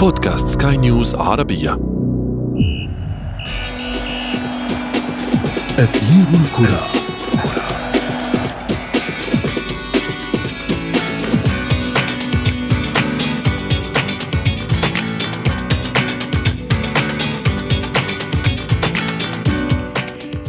بودكاست 0.00 0.62
سكاي 0.62 0.76
نيوز 0.76 1.14
عربية. 1.14 1.78
أثير 5.78 6.26
الكرة. 6.40 6.86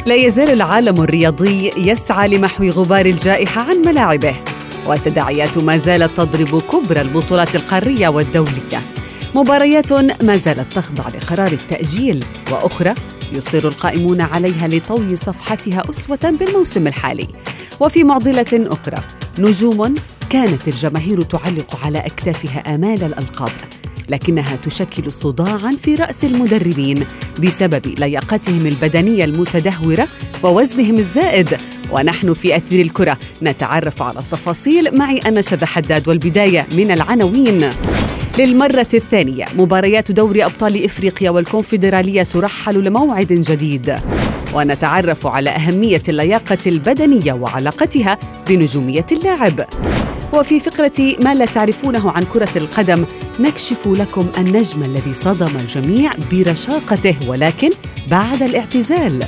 لا 0.05 0.15
يزال 0.15 0.49
العالم 0.49 1.01
الرياضي 1.01 1.71
يسعى 1.77 2.27
لمحو 2.27 2.69
غبار 2.69 3.05
الجائحة 3.05 3.61
عن 3.61 3.75
ملاعبه 3.85 4.35
والتداعيات 4.87 5.57
ما 5.57 5.77
زالت 5.77 6.17
تضرب 6.17 6.61
كبرى 6.61 7.01
البطولات 7.01 7.55
القارية 7.55 8.07
والدولية. 8.07 8.90
مباريات 9.35 9.93
ما 10.23 10.37
زالت 10.37 10.73
تخضع 10.73 11.07
لقرار 11.07 11.51
التأجيل 11.51 12.25
وأخرى 12.51 12.93
يصر 13.33 13.67
القائمون 13.67 14.21
عليها 14.21 14.67
لطوي 14.67 15.15
صفحتها 15.15 15.83
أسوة 15.89 16.37
بالموسم 16.39 16.87
الحالي. 16.87 17.27
وفي 17.79 18.03
معضلة 18.03 18.45
أخرى 18.53 19.03
نجوم 19.39 19.95
كانت 20.29 20.67
الجماهير 20.67 21.21
تعلق 21.21 21.79
على 21.83 21.99
أكتافها 21.99 22.75
آمال 22.75 23.03
الألقاب 23.03 23.51
لكنها 24.09 24.55
تشكل 24.55 25.11
صداعا 25.11 25.71
في 25.83 25.95
رأس 25.95 26.25
المدربين 26.25 27.05
بسبب 27.39 27.87
لياقتهم 27.87 28.65
البدنية 28.65 29.25
المتدهورة 29.25 30.07
ووزنهم 30.43 30.97
الزائد. 30.97 31.57
ونحن 31.91 32.33
في 32.33 32.55
أثير 32.55 32.81
الكرة 32.81 33.17
نتعرف 33.43 34.01
على 34.01 34.19
التفاصيل. 34.19 34.97
معي 34.97 35.21
شذى 35.39 35.65
حداد 35.65 36.07
والبداية 36.07 36.67
من 36.73 36.91
العناوين. 36.91 37.69
للمرة 38.37 38.87
الثانية. 38.93 39.45
مباريات 39.57 40.11
دوري 40.11 40.45
أبطال 40.45 40.85
إفريقيا 40.85 41.29
والكونفدرالية 41.29 42.23
ترحل 42.23 42.83
لموعد 42.83 43.27
جديد. 43.27 43.95
ونتعرف 44.53 45.27
على 45.27 45.49
أهمية 45.49 46.01
اللياقة 46.09 46.57
البدنية 46.67 47.33
وعلاقتها 47.33 48.17
بنجومية 48.49 49.05
اللاعب. 49.11 49.65
وفي 50.33 50.59
فقرة 50.59 51.15
ما 51.23 51.35
لا 51.35 51.45
تعرفونه 51.45 52.11
عن 52.11 52.23
كرة 52.23 52.57
القدم 52.57 53.05
نكشف 53.39 53.87
لكم 53.87 54.27
النجم 54.37 54.83
الذي 54.83 55.13
صدم 55.13 55.59
الجميع 55.59 56.11
برشاقته 56.31 57.15
ولكن 57.27 57.69
بعد 58.11 58.43
الاعتزال. 58.43 59.25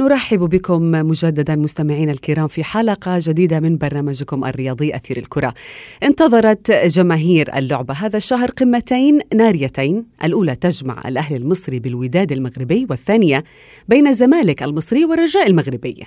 نرحب 0.00 0.38
بكم 0.38 0.82
مجددا 0.82 1.56
مستمعينا 1.56 2.12
الكرام 2.12 2.48
في 2.48 2.64
حلقة 2.64 3.18
جديدة 3.20 3.60
من 3.60 3.78
برنامجكم 3.78 4.44
الرياضي 4.44 4.96
أثير 4.96 5.18
الكرة. 5.18 5.54
انتظرت 6.02 6.70
جماهير 6.70 7.56
اللعبة 7.56 7.94
هذا 7.94 8.16
الشهر 8.16 8.50
قمتين 8.50 9.20
ناريتين. 9.34 10.06
الأولى 10.24 10.54
تجمع 10.54 11.02
الأهلي 11.08 11.36
المصري 11.36 11.78
بالوداد 11.78 12.32
المغربي 12.32 12.86
والثانية 12.90 13.44
بين 13.88 14.06
الزمالك 14.06 14.62
المصري 14.62 15.04
والرجاء 15.04 15.46
المغربي. 15.46 16.06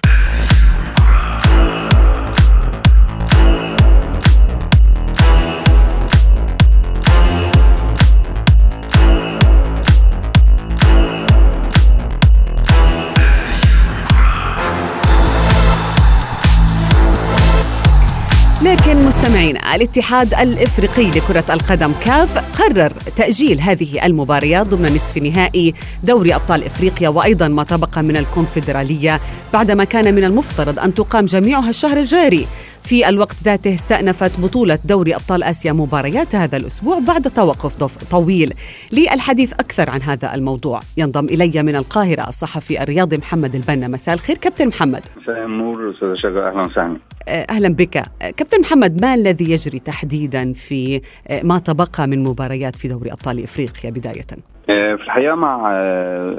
لكن 19.24 19.32
مستمعينا 19.32 19.76
الاتحاد 19.76 20.34
الإفريقي 20.34 21.12
لكرة 21.12 21.54
القدم 21.54 21.92
كاف 22.06 22.38
قرر 22.61 22.94
تأجيل 23.16 23.61
هذه 23.61 24.06
المباريات 24.06 24.67
ضمن 24.67 24.95
نصف 24.95 25.17
نهائي 25.17 25.73
دوري 26.04 26.36
أبطال 26.36 26.64
إفريقيا 26.64 27.10
وأيضا 27.10 27.48
ما 27.48 27.64
تبقى 27.64 28.04
من 28.04 28.17
الكونفدرالية 28.17 29.20
بعدما 29.54 29.83
كان 29.83 30.16
من 30.16 30.23
المفترض 30.23 30.80
أن 30.80 30.94
تقام 30.94 31.26
جميعها 31.26 31.70
الشهر 31.70 31.98
الجاري. 31.98 32.48
في 32.83 33.10
الوقت 33.10 33.36
ذاته 33.44 33.73
استأنفت 33.73 34.39
بطولة 34.39 34.80
دوري 34.86 35.16
أبطال 35.16 35.44
آسيا 35.44 35.73
مباريات 35.73 36.36
هذا 36.36 36.58
الأسبوع 36.58 36.99
بعد 36.99 37.21
توقف 37.21 37.76
طويل. 38.11 38.54
للحديث 38.92 39.54
أكثر 39.54 39.89
عن 39.89 40.02
هذا 40.02 40.36
الموضوع. 40.36 40.80
ينضم 40.98 41.26
إلي 41.26 41.64
من 41.64 41.76
القاهرة 41.76 42.27
الصحفي 42.27 42.83
الرياضي 42.83 43.17
محمد 43.17 43.55
البنا. 43.55 43.88
مساء 43.88 44.16
الخير 44.16 44.38
كابتن 44.38 44.67
محمد. 44.67 45.02
مساء 45.21 45.45
النور 45.45 45.92
أستاذ 45.92 46.16
شغل 46.16 46.38
أهلا 46.38 46.61
وسهلا. 46.61 46.99
أهلا 47.27 47.70
بك. 47.70 48.04
كابتن 48.20 48.61
محمد 48.61 49.02
ما 49.02 49.15
الذي 49.15 49.52
يجري 49.52 49.80
تحديدا 49.80 50.54
في 50.54 51.02
ما 51.44 51.60
تبقى 51.60 52.08
من 52.08 52.23
مباريات 52.23 52.76
في 52.76 52.88
دوري 52.88 53.11
أبطال 53.11 53.44
إفريقيا 53.44 53.89
بداية؟ 53.89 54.52
في 54.68 54.94
الحقيقة 55.04 55.36
مع 55.36 55.80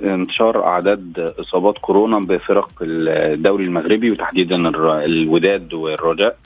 انتشار 0.05 0.65
أعداد 0.67 1.35
إصابات 1.41 1.79
كورونا 1.79 2.19
بفرق 2.19 2.69
الدوري 2.83 3.65
المغربي 3.65 4.11
وتحديدا 4.11 4.57
الوداد 5.05 5.75
والرجاء. 5.75 6.37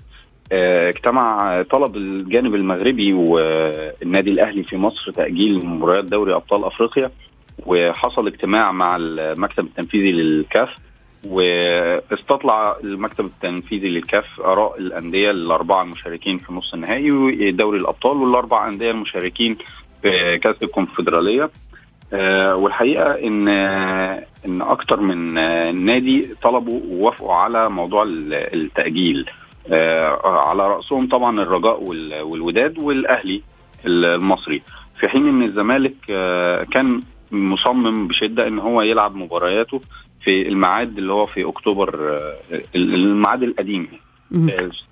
اجتمع 0.52 1.62
طلب 1.70 1.96
الجانب 1.96 2.54
المغربي 2.54 3.12
والنادي 3.12 4.30
الأهلي 4.30 4.62
في 4.64 4.76
مصر 4.76 5.12
تأجيل 5.12 5.66
مباريات 5.66 6.04
دوري 6.04 6.34
أبطال 6.34 6.64
أفريقيا 6.64 7.10
وحصل 7.66 8.26
اجتماع 8.26 8.72
مع 8.72 8.96
المكتب 9.00 9.64
التنفيذي 9.64 10.12
للكاف 10.12 10.68
واستطلع 11.26 12.76
المكتب 12.84 13.24
التنفيذي 13.24 13.88
للكاف 13.88 14.40
آراء 14.40 14.78
الأندية 14.78 15.30
الأربعة 15.30 15.82
المشاركين 15.82 16.38
في 16.38 16.52
نص 16.52 16.74
النهائي 16.74 17.10
ودوري 17.10 17.78
الأبطال 17.78 18.16
والأربع 18.16 18.68
أندية 18.68 18.90
المشاركين 18.90 19.56
في 20.02 20.38
كأس 20.38 20.56
الكونفدرالية. 20.62 21.42
آه 21.42 21.50
والحقيقة 22.52 23.10
إن 23.12 23.48
إن 24.46 24.62
أكثر 24.62 25.00
من 25.00 25.34
نادي 25.84 26.34
طلبوا 26.42 26.80
ووافقوا 26.90 27.34
على 27.34 27.68
موضوع 27.68 28.04
التأجيل. 28.08 29.30
آه 29.72 30.48
على 30.48 30.68
رأسهم 30.68 31.08
طبعا 31.08 31.40
الرجاء 31.40 31.82
والوداد 32.22 32.78
والأهلي 32.78 33.42
المصري. 33.86 34.62
في 35.00 35.08
حين 35.08 35.28
إن 35.28 35.42
الزمالك 35.42 35.94
آه 36.10 36.64
كان 36.64 37.00
مصمم 37.30 38.08
بشدة 38.08 38.48
إن 38.48 38.58
هو 38.58 38.82
يلعب 38.82 39.16
مبارياته 39.16 39.80
في 40.24 40.48
الميعاد 40.48 40.98
اللي 40.98 41.12
هو 41.12 41.26
في 41.26 41.48
أكتوبر 41.48 42.18
الميعاد 42.74 43.42
القديم 43.42 43.88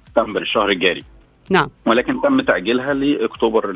سبتمبر 0.06 0.43
الشهر 0.43 0.69
الجاري. 0.69 1.03
نعم. 1.50 1.69
ولكن 1.87 2.21
تم 2.21 2.41
تأجيلها 2.41 2.94
لأكتوبر 2.94 3.72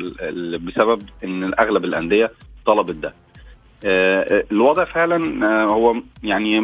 بسبب 0.57 1.01
إن 1.23 1.53
أغلب 1.59 1.85
الأندية 1.85 2.31
طلبت 2.65 2.95
ده. 2.95 3.13
الوضع 3.85 4.83
فعلا 4.85 5.45
هو 5.63 5.95
يعني 6.23 6.61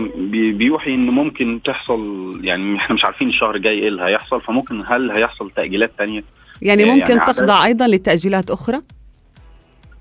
بيوحي 0.51 0.93
إن 0.93 1.09
ممكن 1.09 1.59
تحصل 1.65 2.31
يعني 2.43 2.77
إحنا 2.77 2.95
مش 2.95 3.05
عارفين 3.05 3.27
الشهر 3.27 3.55
الجاي 3.55 3.79
إيه 3.79 3.87
اللي 3.87 4.03
هيحصل 4.03 4.41
فممكن 4.41 4.83
هل 4.87 5.11
هيحصل 5.11 5.51
تأجيلات 5.51 5.91
تانية؟ 5.97 6.23
يعني 6.61 6.85
ممكن 6.85 7.13
يعني 7.15 7.25
تخضع 7.33 7.65
أيضا 7.65 7.87
لتأجيلات 7.87 8.51
أخرى؟ 8.51 8.81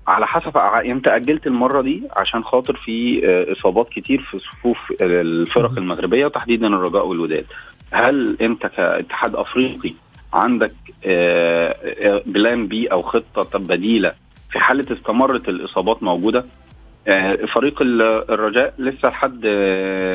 على 0.07 0.27
حسب 0.27 0.57
انت 0.57 1.07
أجلت 1.07 1.47
المرة 1.47 1.81
دي؟ 1.81 2.03
عشان 2.17 2.43
خاطر 2.43 2.75
في 2.75 3.21
إصابات 3.51 3.89
كتير 3.89 4.21
في 4.21 4.39
صفوف 4.39 4.77
الفرق 5.01 5.71
المغربية 5.71 6.25
وتحديدا 6.25 6.67
الرجاء 6.67 7.07
والوداد. 7.07 7.45
هل 7.91 8.37
انت 8.41 8.65
كاتحاد 8.65 9.35
أفريقي 9.35 9.93
عندك 10.33 10.73
بلان 12.25 12.67
بي 12.67 12.87
أو 12.87 13.01
خطة 13.01 13.59
بديلة 13.59 14.13
في 14.51 14.59
حالة 14.59 14.93
استمرت 14.93 15.49
الإصابات 15.49 16.03
موجودة؟ 16.03 16.45
فريق 17.53 17.75
الرجاء 17.81 18.73
لسه 18.77 19.09
لحد 19.09 19.45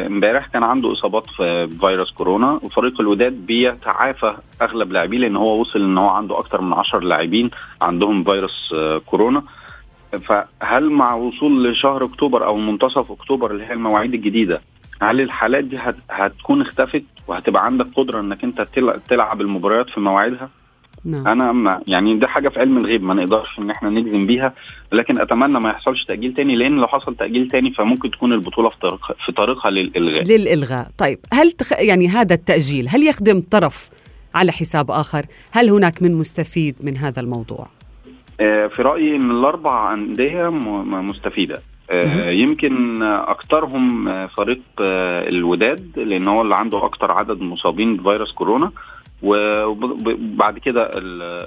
امبارح 0.06 0.46
كان 0.46 0.62
عنده 0.62 0.92
إصابات 0.92 1.26
في 1.36 1.68
فيروس 1.80 2.10
كورونا 2.12 2.60
وفريق 2.62 3.00
الوداد 3.00 3.32
بيتعافى 3.32 4.34
أغلب 4.62 4.92
لاعبيه 4.92 5.18
لأن 5.18 5.36
هو 5.36 5.60
وصل 5.60 5.80
إن 5.82 5.98
هو 5.98 6.08
عنده 6.08 6.38
أكثر 6.38 6.60
من 6.60 6.72
10 6.72 6.98
لاعبين 7.00 7.50
عندهم 7.82 8.24
فيروس 8.24 8.74
كورونا 9.06 9.42
فهل 10.22 10.90
مع 10.90 11.14
وصول 11.14 11.64
لشهر 11.70 12.04
أكتوبر 12.04 12.46
أو 12.48 12.56
منتصف 12.56 13.12
أكتوبر 13.12 13.50
اللي 13.50 13.64
هي 13.64 13.72
المواعيد 13.72 14.14
الجديدة 14.14 14.60
هل 15.02 15.20
الحالات 15.20 15.64
دي 15.64 15.76
هت 15.76 15.96
هتكون 16.10 16.60
اختفت 16.60 17.04
وهتبقى 17.28 17.64
عندك 17.64 17.86
قدرة 17.96 18.20
إنك 18.20 18.44
أنت 18.44 18.66
تلعب 19.08 19.40
المباريات 19.40 19.90
في 19.90 20.00
مواعيدها؟ 20.00 20.50
نعم. 21.04 21.28
أنا 21.28 21.52
ما 21.52 21.82
يعني 21.86 22.18
ده 22.18 22.26
حاجة 22.28 22.48
في 22.48 22.60
علم 22.60 22.78
الغيب 22.78 23.02
ما 23.02 23.14
نقدرش 23.14 23.58
إن 23.58 23.70
إحنا 23.70 23.90
نجزم 23.90 24.26
بيها 24.26 24.54
لكن 24.92 25.20
أتمنى 25.20 25.60
ما 25.60 25.70
يحصلش 25.70 26.04
تأجيل 26.04 26.34
تاني 26.34 26.54
لأن 26.54 26.76
لو 26.76 26.86
حصل 26.86 27.16
تأجيل 27.16 27.48
تاني 27.48 27.70
فممكن 27.70 28.10
تكون 28.10 28.32
البطولة 28.32 28.68
في 28.68 28.76
طريقها 28.80 29.14
في 29.26 29.32
طريقها 29.32 29.70
للإلغاء. 29.70 30.22
للإلغاء. 30.22 30.88
طيب 30.98 31.18
هل 31.32 31.52
تخ... 31.52 31.72
يعني 31.72 32.08
هذا 32.08 32.34
التأجيل 32.34 32.88
هل 32.88 33.02
يخدم 33.02 33.42
طرف 33.50 33.90
على 34.34 34.52
حساب 34.52 34.90
آخر؟ 34.90 35.26
هل 35.50 35.70
هناك 35.70 36.02
من 36.02 36.14
مستفيد 36.14 36.76
من 36.84 36.96
هذا 36.96 37.20
الموضوع؟ 37.20 37.66
في 38.38 38.76
رأيي 38.78 39.16
إن 39.16 39.30
الأربع 39.30 39.94
أندية 39.94 40.50
مستفيدة. 40.50 41.62
آه، 41.90 42.30
يمكن 42.30 43.02
اكثرهم 43.02 44.06
فريق 44.28 44.60
الوداد 44.80 45.98
لأن 45.98 46.28
هو 46.28 46.42
اللي 46.42 46.54
عنده 46.56 46.86
أكثر 46.86 47.12
عدد 47.12 47.40
مصابين 47.40 47.96
بفيروس 47.96 48.32
كورونا. 48.32 48.70
وبعد 49.22 50.58
كده 50.58 50.90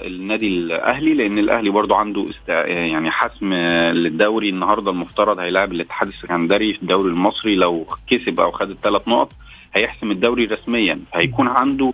النادي 0.08 0.48
الأهلي 0.48 1.14
لأن 1.14 1.38
الأهلي 1.38 1.70
برضو 1.70 1.94
عنده 1.96 2.26
يعني 2.48 3.12
حسم 3.12 3.54
للدوري. 3.94 4.50
النهارده 4.50 4.92
المفترض 4.92 5.40
هيلاعب 5.40 5.72
الاتحاد 5.72 6.08
السكندري 6.08 6.74
في 6.74 6.82
الدوري 6.82 7.10
المصري. 7.10 7.56
لو 7.56 7.86
كسب 8.08 8.40
أو 8.40 8.52
خد 8.52 8.70
الثلاث 8.70 9.08
نقط 9.08 9.32
هيحسم 9.74 10.12
الدوري 10.12 10.46
رسميا. 10.46 11.00
هيكون 11.14 11.48
عنده 11.48 11.94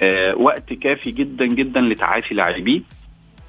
آه، 0.00 0.34
وقت 0.36 0.72
كافي 0.72 1.10
جدا 1.10 1.46
جدا 1.46 1.80
لتعافي 1.80 2.34
لاعبيه. 2.34 2.80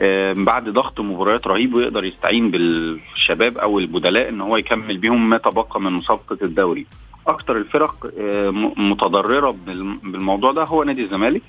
آه، 0.01 0.33
بعد 0.33 0.69
ضغط 0.69 0.99
مباريات 0.99 1.47
رهيب 1.47 1.73
ويقدر 1.73 2.03
يستعين 2.05 2.51
بالشباب 2.51 3.57
أو 3.57 3.79
البدلاء 3.79 4.29
إن 4.29 4.41
هو 4.41 4.57
يكمل 4.57 4.97
بيهم 4.97 5.29
ما 5.29 5.37
تبقى 5.37 5.81
من 5.81 5.93
مسابقة 5.93 6.37
الدوري. 6.43 6.85
أكتر 7.27 7.57
الفرق 7.57 8.11
آه، 8.19 8.49
متضررة 8.77 9.55
بالموضوع 10.03 10.51
ده 10.51 10.63
هو 10.63 10.83
نادي 10.83 11.01
الزمالك. 11.03 11.41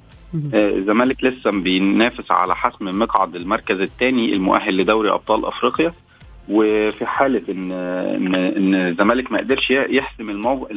الزمالك 0.54 1.24
لسه 1.24 1.50
بينافس 1.50 2.30
على 2.30 2.56
حسم 2.56 2.98
مقعد 2.98 3.36
المركز 3.36 3.80
الثاني 3.80 4.32
المؤهل 4.32 4.76
لدوري 4.76 5.10
أبطال 5.10 5.44
أفريقيا. 5.44 5.92
وفي 6.48 7.06
حالة 7.06 7.42
إن 7.48 7.72
إن 7.72 8.34
إن 8.34 8.74
الزمالك 8.74 9.32
ما 9.32 9.38
قدرش 9.38 9.70
يحسم 9.70 10.30
الموضوع 10.30 10.68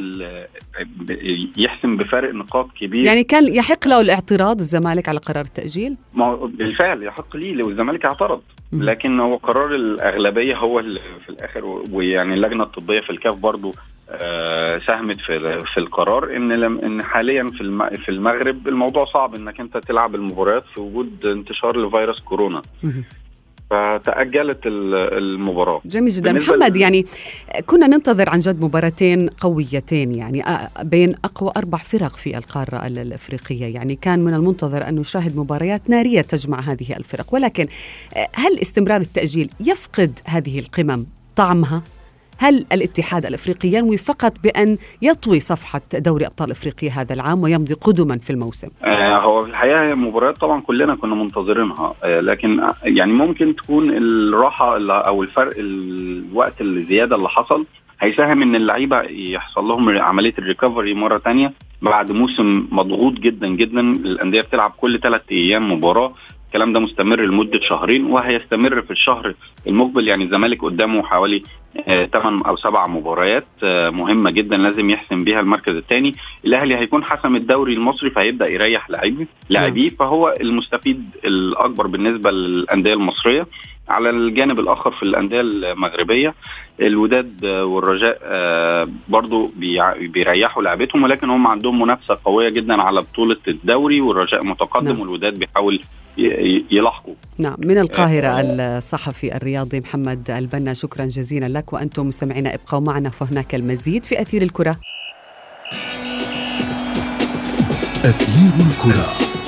يحسم 1.56 1.96
بفارق 1.96 2.34
نقاط 2.34 2.68
كبير. 2.80 3.04
يعني 3.04 3.24
كان 3.24 3.54
يحق 3.54 3.88
له 3.88 4.00
الاعتراض 4.00 4.58
الزمالك 4.58 5.08
على 5.08 5.18
قرار 5.18 5.44
التأجيل؟ 5.44 5.96
ما 6.14 6.34
بالفعل 6.34 7.02
يحق 7.02 7.36
ليه 7.36 7.54
لو 7.54 7.68
الزمالك 7.68 8.04
اعترض. 8.04 8.40
لكن 8.72 9.20
هو 9.20 9.36
قرار 9.36 9.74
الأغلبية 9.74 10.56
هو 10.56 10.78
اللي 10.78 11.00
في 11.24 11.28
الآخر 11.28 11.82
ويعني 11.92 12.34
اللجنة 12.34 12.62
الطبية 12.62 13.00
في 13.00 13.10
الكاف 13.10 13.40
برضو 13.40 13.68
آه، 13.70 13.74
ساهمت 14.86 15.20
في 15.20 15.60
في 15.74 15.80
القرار 15.80 16.36
إن 16.36 16.52
إن 16.84 17.02
حاليا 17.02 17.42
في 17.42 17.88
في 18.04 18.08
المغرب 18.08 18.68
الموضوع 18.68 19.04
صعب 19.04 19.34
إنك 19.34 19.60
أنت 19.60 19.76
تلعب 19.76 20.14
المباريات 20.14 20.64
في 20.74 20.80
وجود 20.80 21.26
انتشار 21.26 21.86
لفيروس 21.86 22.20
كورونا. 22.20 22.62
فتأجلت 23.70 24.58
المباراة. 24.64 25.80
جميل 25.84 26.08
جدا. 26.08 26.32
محمد 26.32 26.76
يعني 26.76 27.04
كنا 27.66 27.86
ننتظر 27.86 28.30
عن 28.30 28.38
جد 28.38 28.60
مباراتين 28.60 29.28
قويتين 29.28 30.14
يعني 30.14 30.44
بين 30.82 31.14
أقوى 31.24 31.52
أربع 31.56 31.78
فرق 31.78 32.16
في 32.16 32.38
القارة 32.38 32.86
الأفريقية. 32.86 33.74
يعني 33.74 33.96
كان 33.96 34.18
من 34.18 34.34
المنتظر 34.34 34.88
أن 34.88 34.94
نشاهد 34.94 35.36
مباريات 35.36 35.90
نارية 35.90 36.20
تجمع 36.20 36.60
هذه 36.60 36.96
الفرق. 36.96 37.34
ولكن 37.34 37.66
هل 38.34 38.58
استمرار 38.62 39.00
التأجيل 39.00 39.50
يفقد 39.60 40.18
هذه 40.24 40.58
القمم 40.58 41.06
طعمها؟ 41.36 41.82
هل 42.38 42.64
الاتحاد 42.72 43.26
الإفريقي 43.26 43.68
ينوي 43.68 43.96
فقط 43.96 44.32
بأن 44.44 44.78
يطوي 45.02 45.40
صفحة 45.40 45.80
دوري 45.94 46.26
أبطال 46.26 46.50
إفريقيا 46.50 46.90
هذا 46.90 47.14
العام 47.14 47.42
ويمضي 47.42 47.74
قدما 47.74 48.18
في 48.18 48.30
الموسم؟ 48.30 48.68
آه 48.84 49.18
هو 49.18 49.42
في 49.42 49.48
الحقيقة 49.48 49.82
هي 49.82 49.94
مباريات 49.94 50.38
طبعا 50.38 50.60
كلنا 50.60 50.94
كنا 50.94 51.14
منتظرينها 51.14 51.94
آه 52.04 52.20
لكن 52.20 52.60
يعني 52.82 53.12
ممكن 53.12 53.56
تكون 53.56 53.90
الراحة 53.90 54.78
أو 54.90 55.22
الفرق 55.22 55.52
الوقت 55.58 56.60
الزيادة 56.60 57.16
اللي 57.16 57.28
حصل 57.28 57.66
هيساهم 58.00 58.42
إن 58.42 58.54
اللعيبة 58.54 59.00
يحصل 59.10 59.64
لهم 59.64 59.98
عملية 59.98 60.34
الريكفري 60.38 60.94
مرة 60.94 61.18
ثانية 61.18 61.52
بعد 61.82 62.12
موسم 62.12 62.68
مضغوط 62.72 63.12
جدا 63.12 63.46
جدا 63.46 63.80
الأندية 63.80 64.40
بتلعب 64.40 64.70
كل 64.70 65.00
ثلاث 65.00 65.22
أيام 65.32 65.72
مباراة 65.72 66.12
الكلام 66.52 66.72
ده 66.72 66.80
مستمر 66.80 67.20
لمدة 67.20 67.60
شهرين 67.60 68.04
وهيستمر 68.04 68.82
في 68.82 68.90
الشهر 68.90 69.34
المقبل 69.66 70.08
يعني 70.08 70.24
الزمالك 70.24 70.64
قدامه 70.64 71.02
حوالي 71.02 71.42
ثمان 71.86 72.42
أو 72.46 72.56
سبع 72.56 72.86
مباريات 72.86 73.46
آه، 73.62 73.90
مهمة 73.90 74.30
جدا 74.30 74.56
لازم 74.56 74.90
يحسم 74.90 75.18
بيها 75.18 75.40
المركز 75.40 75.74
الثاني 75.74 76.12
الأهلي 76.44 76.76
هيكون 76.76 77.04
حسم 77.04 77.36
الدوري 77.36 77.74
المصري 77.74 78.10
فهيبدأ 78.10 78.52
يريح 78.52 78.90
لاعبيه 78.90 79.26
لاعبيه 79.48 79.88
نعم. 79.88 79.96
فهو 79.98 80.34
المستفيد 80.40 81.04
الأكبر 81.24 81.86
بالنسبة 81.86 82.30
للأندية 82.30 82.94
المصرية 82.94 83.46
على 83.88 84.08
الجانب 84.08 84.60
الآخر 84.60 84.90
في 84.90 85.02
الأندية 85.02 85.40
المغربية 85.40 86.34
الوداد 86.80 87.44
والرجاء 87.44 88.18
آه، 88.22 88.88
برضو 89.08 89.50
بيريحوا 89.98 90.62
لعبتهم 90.62 91.02
ولكن 91.02 91.30
هم 91.30 91.46
عندهم 91.46 91.82
منافسة 91.82 92.18
قوية 92.24 92.48
جدا 92.48 92.82
على 92.82 93.00
بطولة 93.00 93.36
الدوري 93.48 94.00
والرجاء 94.00 94.46
متقدم 94.46 94.92
نعم. 94.92 95.00
والوداد 95.00 95.38
بيحاول 95.38 95.80
يلاحقوا. 96.16 97.14
نعم 97.38 97.56
من 97.58 97.78
القاهرة 97.78 98.28
آه. 98.28 98.78
الصحفي 98.78 99.36
الرياضي 99.36 99.80
محمد 99.80 100.30
البنا 100.30 100.74
شكرا 100.74 101.04
جزيلا 101.04 101.46
لك 101.58 101.72
وأنتم 101.72 102.06
مستمعينا 102.06 102.54
ابقوا 102.54 102.80
معنا 102.80 103.10
فهناك 103.10 103.54
المزيد 103.54 104.04
في 104.04 104.22
أثير 104.22 104.42
الكرة. 104.42 104.76
أثير 108.04 108.66
الكرة. 108.66 109.41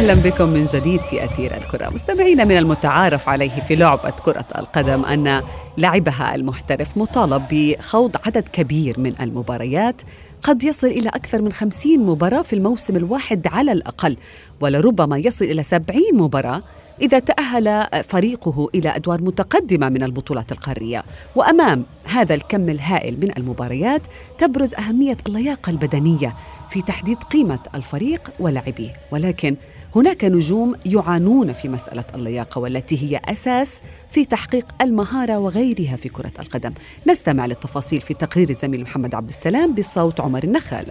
أهلا 0.00 0.14
بكم 0.14 0.48
من 0.48 0.64
جديد 0.64 1.00
في 1.00 1.24
أثير 1.24 1.56
الكرة. 1.56 1.88
مستمعينا 1.88 2.44
من 2.44 2.58
المتعارف 2.58 3.28
عليه 3.28 3.60
في 3.68 3.76
لعبة 3.76 4.10
كرة 4.10 4.44
القدم 4.58 5.04
أن 5.04 5.42
لاعبها 5.76 6.34
المحترف 6.34 6.96
مطالب 6.98 7.42
بخوض 7.50 8.16
عدد 8.26 8.48
كبير 8.48 9.00
من 9.00 9.20
المباريات. 9.20 10.02
قد 10.42 10.64
يصل 10.64 10.86
إلى 10.86 11.08
أكثر 11.08 11.42
من 11.42 11.52
خمسين 11.52 12.06
مباراة 12.06 12.42
في 12.42 12.52
الموسم 12.52 12.96
الواحد 12.96 13.46
على 13.46 13.72
الأقل 13.72 14.16
ولربما 14.60 15.18
يصل 15.18 15.44
إلى 15.44 15.62
سبعين 15.62 16.14
مباراة 16.14 16.62
إذا 17.02 17.18
تأهل 17.18 17.86
فريقه 18.04 18.68
إلى 18.74 18.96
أدوار 18.96 19.22
متقدمة 19.22 19.88
من 19.88 20.02
البطولات 20.02 20.52
القارية. 20.52 21.04
وأمام 21.36 21.84
هذا 22.04 22.34
الكم 22.34 22.68
الهائل 22.68 23.20
من 23.20 23.36
المباريات 23.36 24.02
تبرز 24.38 24.74
أهمية 24.74 25.16
اللياقة 25.26 25.70
البدنية 25.70 26.34
في 26.70 26.82
تحديد 26.82 27.16
قيمة 27.16 27.58
الفريق 27.74 28.32
ولاعبيه. 28.40 28.92
ولكن 29.10 29.56
هناك 29.96 30.24
نجوم 30.24 30.74
يعانون 30.86 31.52
في 31.52 31.68
مسألة 31.68 32.04
اللياقة 32.14 32.58
والتي 32.58 33.02
هي 33.02 33.20
أساس 33.24 33.80
في 34.10 34.24
تحقيق 34.24 34.66
المهارة 34.82 35.38
وغيرها 35.38 35.96
في 35.96 36.08
كرة 36.08 36.32
القدم. 36.40 36.72
نستمع 37.08 37.46
للتفاصيل 37.46 38.00
في 38.00 38.14
تقرير 38.14 38.50
الزميل 38.50 38.82
محمد 38.82 39.14
عبد 39.14 39.28
السلام 39.28 39.74
بصوت 39.74 40.20
عمر 40.20 40.44
النخال. 40.44 40.86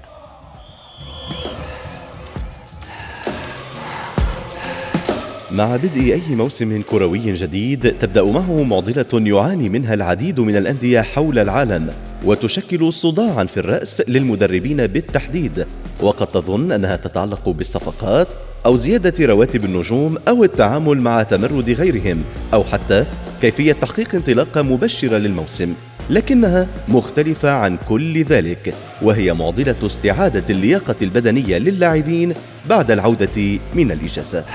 مع 5.52 5.76
بدء 5.76 6.14
أي 6.14 6.36
موسم 6.36 6.82
كروي 6.82 7.34
جديد 7.34 7.98
تبدأ 8.00 8.24
معه 8.24 8.64
معضلة 8.64 9.06
يعاني 9.14 9.70
منها 9.70 9.94
العديد 9.94 10.40
من 10.40 10.56
الأندية 10.56 11.02
حول 11.02 11.40
العالم 11.40 11.94
وتشكل 12.26 12.94
صداعا 12.94 13.44
في 13.44 13.58
الرأس 13.60 14.04
للمدربين 14.08 14.88
بالتحديد. 14.88 15.66
وقد 16.02 16.28
تظن 16.28 16.72
أنها 16.72 16.96
تتعلق 16.96 17.50
بالصفقات 17.50 18.28
أو 18.66 18.76
زيادة 18.76 19.26
رواتب 19.26 19.66
النجوم 19.66 20.18
أو 20.28 20.44
التعامل 20.44 21.02
مع 21.02 21.24
تمرد 21.24 21.70
غيرهم 21.70 22.24
أو 22.54 22.64
حتى 22.64 23.06
كيفية 23.42 23.74
تحقيق 23.74 24.16
انطلاقة 24.16 24.62
مبشرة 24.62 25.18
للموسم. 25.18 25.74
لكنها 26.10 26.68
مختلفة 26.88 27.52
عن 27.52 27.78
كل 27.90 28.24
ذلك 28.24 28.74
وهي 29.02 29.34
معضلة 29.34 29.76
استعادة 29.86 30.44
اللياقة 30.50 30.96
البدنية 31.02 31.58
للاعبين 31.58 32.34
بعد 32.70 32.92
العودة 32.92 33.60
من 33.76 33.92
الإجازة. 33.92 34.46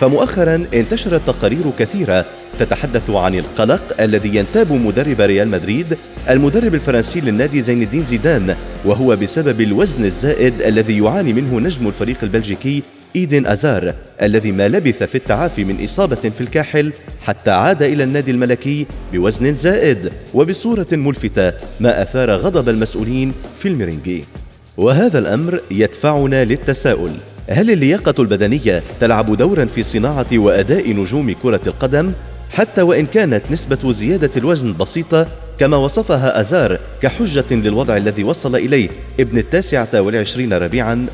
فمؤخرا 0.00 0.66
انتشرت 0.74 1.20
تقارير 1.26 1.62
كثيرة 1.78 2.24
تتحدث 2.58 3.10
عن 3.10 3.34
القلق 3.34 4.00
الذي 4.00 4.36
ينتاب 4.36 4.72
مدرب 4.72 5.20
ريال 5.20 5.48
مدريد 5.48 5.96
المدرب 6.30 6.74
الفرنسي 6.74 7.20
للنادي 7.20 7.60
زين 7.60 7.82
الدين 7.82 8.04
زيدان 8.04 8.56
وهو 8.84 9.16
بسبب 9.16 9.60
الوزن 9.60 10.04
الزائد 10.04 10.62
الذي 10.62 10.98
يعاني 10.98 11.32
منه 11.32 11.60
نجم 11.60 11.88
الفريق 11.88 12.18
البلجيكي 12.22 12.82
إيدن 13.16 13.46
أزار 13.46 13.94
الذي 14.22 14.52
ما 14.52 14.68
لبث 14.68 15.02
في 15.02 15.14
التعافي 15.14 15.64
من 15.64 15.84
إصابة 15.84 16.16
في 16.16 16.40
الكاحل 16.40 16.92
حتى 17.26 17.50
عاد 17.50 17.82
إلى 17.82 18.04
النادي 18.04 18.30
الملكي 18.30 18.86
بوزن 19.12 19.54
زائد 19.54 20.12
وبصورة 20.34 20.86
ملفتة 20.92 21.52
ما 21.80 22.02
أثار 22.02 22.30
غضب 22.30 22.68
المسؤولين 22.68 23.32
في 23.58 23.68
الميرينجي 23.68 24.24
وهذا 24.76 25.18
الأمر 25.18 25.60
يدفعنا 25.70 26.44
للتساؤل. 26.44 27.10
هل 27.52 27.70
اللياقة 27.70 28.14
البدنية 28.18 28.82
تلعب 29.00 29.36
دورا 29.36 29.64
في 29.64 29.82
صناعة 29.82 30.26
وأداء 30.32 30.92
نجوم 30.92 31.32
كرة 31.42 31.60
القدم؟ 31.66 32.12
حتى 32.50 32.82
وإن 32.82 33.06
كانت 33.06 33.42
نسبة 33.50 33.92
زيادة 33.92 34.30
الوزن 34.36 34.76
بسيطة 34.76 35.26
كما 35.58 35.76
وصفها 35.76 36.40
أزار 36.40 36.78
كحجة 37.02 37.44
للوضع 37.50 37.96
الذي 37.96 38.24
وصل 38.24 38.56
إليه 38.56 38.88
ابن 39.20 39.38
التاسعة 39.38 40.00
والعشرين 40.00 40.52
ربيعا. 40.52 41.06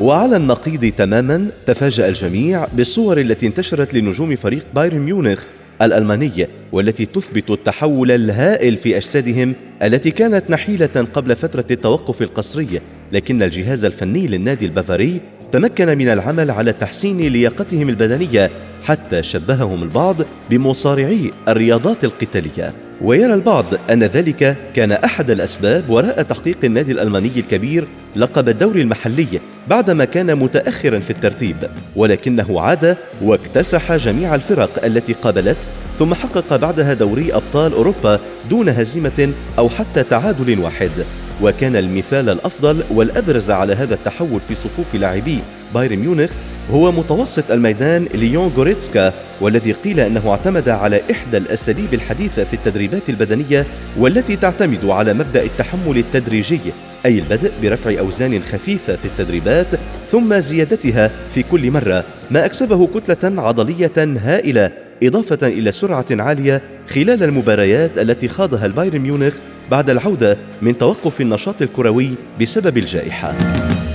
وعلى 0.00 0.36
النقيض 0.36 0.92
تماما 0.92 1.46
تفاجأ 1.66 2.08
الجميع 2.08 2.66
بالصور 2.72 3.20
التي 3.20 3.46
انتشرت 3.46 3.94
لنجوم 3.94 4.36
فريق 4.36 4.66
بايرن 4.74 4.98
ميونخ 4.98 5.44
الألماني 5.82 6.46
والتي 6.72 7.06
تثبت 7.06 7.50
التحول 7.50 8.10
الهائل 8.10 8.76
في 8.76 8.96
أجسادهم 8.96 9.54
التي 9.82 10.10
كانت 10.10 10.50
نحيلة 10.50 11.06
قبل 11.14 11.36
فترة 11.36 11.66
التوقف 11.70 12.22
القسري 12.22 12.80
لكن 13.12 13.42
الجهاز 13.42 13.84
الفني 13.84 14.26
للنادي 14.26 14.64
البافاري 14.64 15.20
تمكن 15.52 15.98
من 15.98 16.08
العمل 16.08 16.50
على 16.50 16.72
تحسين 16.72 17.18
لياقتهم 17.18 17.88
البدنية 17.88 18.50
حتى 18.84 19.22
شبههم 19.22 19.82
البعض 19.82 20.16
بمصارعي 20.50 21.30
الرياضات 21.48 22.04
القتالية. 22.04 22.72
ويرى 23.00 23.34
البعض 23.34 23.64
أن 23.90 24.02
ذلك 24.02 24.56
كان 24.74 24.92
أحد 24.92 25.30
الأسباب 25.30 25.90
وراء 25.90 26.22
تحقيق 26.22 26.58
النادي 26.64 26.92
الألماني 26.92 27.30
الكبير 27.36 27.88
لقب 28.16 28.48
الدوري 28.48 28.82
المحلي 28.82 29.40
بعدما 29.68 30.04
كان 30.04 30.38
متاخرا 30.38 30.98
في 30.98 31.10
الترتيب. 31.10 31.56
ولكنه 31.96 32.60
عاد 32.60 32.96
واكتسح 33.22 33.96
جميع 33.96 34.34
الفرق 34.34 34.84
التي 34.84 35.12
قابلت 35.12 35.58
ثم 35.98 36.14
حقق 36.14 36.56
بعدها 36.56 36.94
دوري 36.94 37.34
أبطال 37.34 37.72
أوروبا 37.72 38.20
دون 38.50 38.68
هزيمة 38.68 39.32
أو 39.58 39.68
حتى 39.68 40.02
تعادل 40.02 40.58
واحد. 40.58 40.90
وكان 41.42 41.76
المثال 41.76 42.28
الأفضل 42.28 42.84
والأبرز 42.90 43.50
على 43.50 43.74
هذا 43.74 43.94
التحول 43.94 44.40
في 44.48 44.54
صفوف 44.54 44.94
لاعبي 44.94 45.38
بايرن 45.74 45.96
ميونخ 45.96 46.30
هو 46.70 46.92
متوسط 46.92 47.50
الميدان 47.50 48.04
ليون 48.14 48.52
غوريتسكا 48.56 49.12
والذي 49.40 49.72
قيل 49.72 50.00
أنه 50.00 50.30
اعتمد 50.30 50.68
على 50.68 51.00
إحدى 51.10 51.36
الأساليب 51.36 51.94
الحديثة 51.94 52.44
في 52.44 52.54
التدريبات 52.54 53.08
البدنية 53.08 53.66
والتي 53.98 54.36
تعتمد 54.36 54.84
على 54.84 55.14
مبدأ 55.14 55.42
التحمل 55.42 55.98
التدريجي 55.98 56.60
أي 57.06 57.18
البدء 57.18 57.52
برفع 57.62 57.98
أوزان 57.98 58.42
خفيفة 58.42 58.96
في 58.96 59.04
التدريبات 59.04 59.66
ثم 60.10 60.38
زيادتها 60.38 61.10
في 61.34 61.42
كل 61.42 61.70
مرة 61.70 62.04
ما 62.30 62.44
أكسبه 62.44 62.86
كتلة 62.86 63.42
عضلية 63.42 64.18
هائلة 64.24 64.70
إضافة 65.02 65.46
إلى 65.46 65.72
سرعة 65.72 66.06
عالية 66.10 66.62
خلال 66.88 67.22
المباريات 67.22 67.98
التي 67.98 68.28
خاضها 68.28 68.66
البايرن 68.66 68.98
ميونخ 68.98 69.34
بعد 69.70 69.90
العودة 69.90 70.36
من 70.62 70.78
توقف 70.78 71.20
النشاط 71.20 71.62
الكروي 71.62 72.10
بسبب 72.40 72.78
الجائحة. 72.78 73.34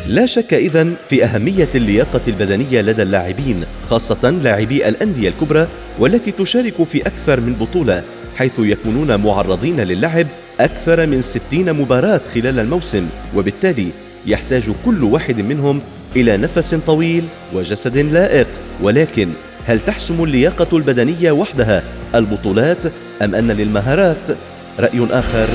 لا 0.07 0.25
شك 0.25 0.53
إذن 0.53 0.93
في 1.09 1.23
أهمية 1.23 1.67
اللياقة 1.75 2.21
البدنية 2.27 2.81
لدى 2.81 3.03
اللاعبين، 3.03 3.63
خاصة 3.89 4.29
لاعبي 4.43 4.87
الأندية 4.87 5.29
الكبرى 5.29 5.67
والتي 5.99 6.31
تشارك 6.31 6.83
في 6.83 7.01
أكثر 7.01 7.39
من 7.39 7.53
بطولة، 7.53 8.03
حيث 8.37 8.59
يكونون 8.59 9.23
معرضين 9.23 9.79
للعب 9.79 10.27
أكثر 10.59 11.05
من 11.05 11.21
60 11.21 11.73
مباراة 11.73 12.21
خلال 12.33 12.59
الموسم، 12.59 13.07
وبالتالي 13.35 13.87
يحتاج 14.25 14.63
كل 14.85 15.03
واحد 15.03 15.41
منهم 15.41 15.81
إلى 16.15 16.37
نفس 16.37 16.75
طويل 16.75 17.23
وجسد 17.53 17.97
لائق، 17.97 18.47
ولكن 18.81 19.29
هل 19.67 19.79
تحسم 19.79 20.23
اللياقة 20.23 20.77
البدنية 20.77 21.31
وحدها 21.31 21.83
البطولات 22.15 22.85
أم 23.21 23.35
أن 23.35 23.51
للمهارات؟ 23.51 24.31
رأي 24.79 25.07
آخر. 25.11 25.47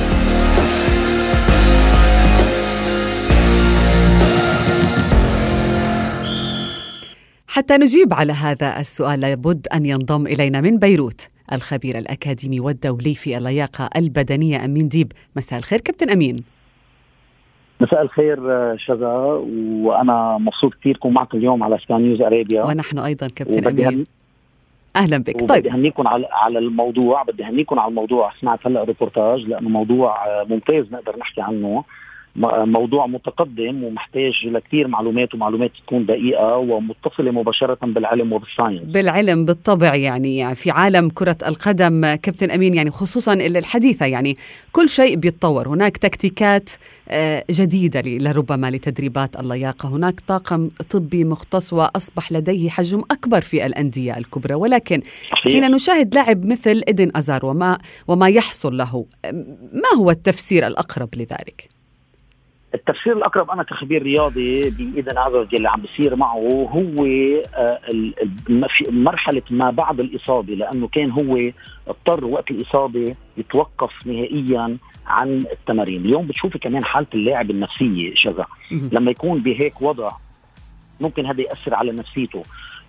حتى 7.47 7.77
نجيب 7.77 8.13
على 8.13 8.33
هذا 8.33 8.79
السؤال 8.79 9.19
لابد 9.19 9.67
أن 9.73 9.85
ينضم 9.85 10.27
إلينا 10.27 10.61
من 10.61 10.77
بيروت 10.79 11.27
الخبير 11.53 11.97
الأكاديمي 11.97 12.59
والدولي 12.59 13.15
في 13.15 13.37
اللياقة 13.37 13.89
البدنية 13.95 14.65
أمين 14.65 14.87
ديب. 14.87 15.11
مساء 15.35 15.59
الخير 15.59 15.81
كابتن 15.81 16.09
أمين. 16.09 16.52
مساء 17.83 18.01
الخير 18.01 18.37
شذا 18.77 19.13
وأنا 19.83 20.37
مبسوط 20.37 20.73
كثير 20.73 20.97
كون 20.97 21.13
معكم 21.13 21.37
اليوم 21.37 21.63
على 21.63 21.77
سكاي 21.77 22.01
نيوز 22.01 22.21
ارابيا 22.21 22.63
ونحن 22.63 22.99
أيضا 22.99 23.27
كابتن 23.27 23.67
امين 23.67 24.03
أهلا 24.95 25.17
بك. 25.17 25.49
طيب. 25.49 25.59
بدي 25.59 25.71
اهنيكم 25.71 26.07
على 26.07 26.27
على 26.31 26.59
الموضوع 26.59 27.23
بدي 27.23 27.43
اهنيكم 27.43 27.79
على 27.79 27.89
الموضوع. 27.89 28.31
سمعت 28.41 28.67
هلأ 28.67 28.83
ريبورتاج 28.83 29.41
لأنه 29.41 29.69
موضوع 29.69 30.27
آه، 30.27 30.45
ممتاز 30.49 30.91
نقدر 30.91 31.17
نحكي 31.19 31.41
عنه. 31.41 31.83
موضوع 32.35 33.07
متقدم 33.07 33.83
ومحتاج 33.83 34.33
لكثير 34.45 34.87
معلومات 34.87 35.33
ومعلومات 35.33 35.71
تكون 35.85 36.05
دقيقة 36.05 36.57
ومتصلة 36.57 37.31
مباشرة 37.31 37.77
بالعلم 37.81 38.33
وبال 38.33 38.47
science. 38.47 38.83
بالعلم 38.83 39.45
بالطبع 39.45 39.95
يعني, 39.95 40.37
يعني 40.37 40.55
في 40.55 40.71
عالم 40.71 41.09
كرة 41.09 41.37
القدم 41.47 42.15
كابتن 42.15 42.51
أمين 42.51 42.73
يعني 42.73 42.91
خصوصا 42.91 43.33
الحديثة 43.33 44.05
يعني 44.05 44.37
كل 44.71 44.89
شيء 44.89 45.15
بيتطور. 45.15 45.67
هناك 45.67 45.97
تكتيكات 45.97 46.69
آه، 47.09 47.43
جديدة 47.51 48.01
لربما 48.05 48.71
لتدريبات 48.71 49.39
اللياقة. 49.39 49.89
هناك 49.89 50.19
طاقم 50.19 50.69
طبي 50.89 51.23
مختص 51.23 51.73
وأصبح 51.73 52.31
لديه 52.31 52.69
حجم 52.69 53.01
أكبر 53.11 53.41
في 53.41 53.65
الأندية 53.65 54.17
الكبرى. 54.17 54.53
ولكن 54.53 55.01
حين 55.31 55.71
نشاهد 55.71 56.15
لاعب 56.15 56.45
مثل 56.45 56.81
إدن 56.87 57.11
أزار 57.15 57.45
وما, 57.45 57.77
وما 58.07 58.27
يحصل 58.29 58.77
له 58.77 59.05
ما 59.73 59.99
هو 59.99 60.11
التفسير 60.11 60.67
الأقرب 60.67 61.09
لذلك؟ 61.15 61.82
التفسير 62.73 63.17
الأقرب 63.17 63.51
أنا 63.51 63.63
كخبير 63.63 64.03
رياضي 64.03 64.69
باذن 64.69 65.17
عزز 65.17 65.47
اللي 65.53 65.69
عم 65.69 65.81
بيصير 65.81 66.15
معه 66.15 66.69
هو 66.71 67.05
آه، 67.55 67.79
مرحلة 68.89 69.41
ما 69.49 69.71
بعد 69.71 69.99
الإصابة 69.99 70.53
لأنه 70.53 70.87
كان 70.87 71.11
هو 71.11 71.51
اضطر 71.87 72.25
وقت 72.25 72.51
الإصابة 72.51 73.15
يتوقف 73.37 74.07
نهائيا 74.07 74.77
عن 75.07 75.43
التمارين، 75.51 76.05
اليوم 76.05 76.27
بتشوفي 76.27 76.59
كمان 76.59 76.85
حالة 76.85 77.07
اللاعب 77.13 77.51
النفسية 77.51 78.15
شذا 78.15 78.45
لما 78.71 79.11
يكون 79.11 79.39
بهيك 79.39 79.81
وضع 79.81 80.09
ممكن 81.01 81.25
هذا 81.25 81.41
يأثر 81.41 81.73
على 81.75 81.91
نفسيته. 81.91 82.43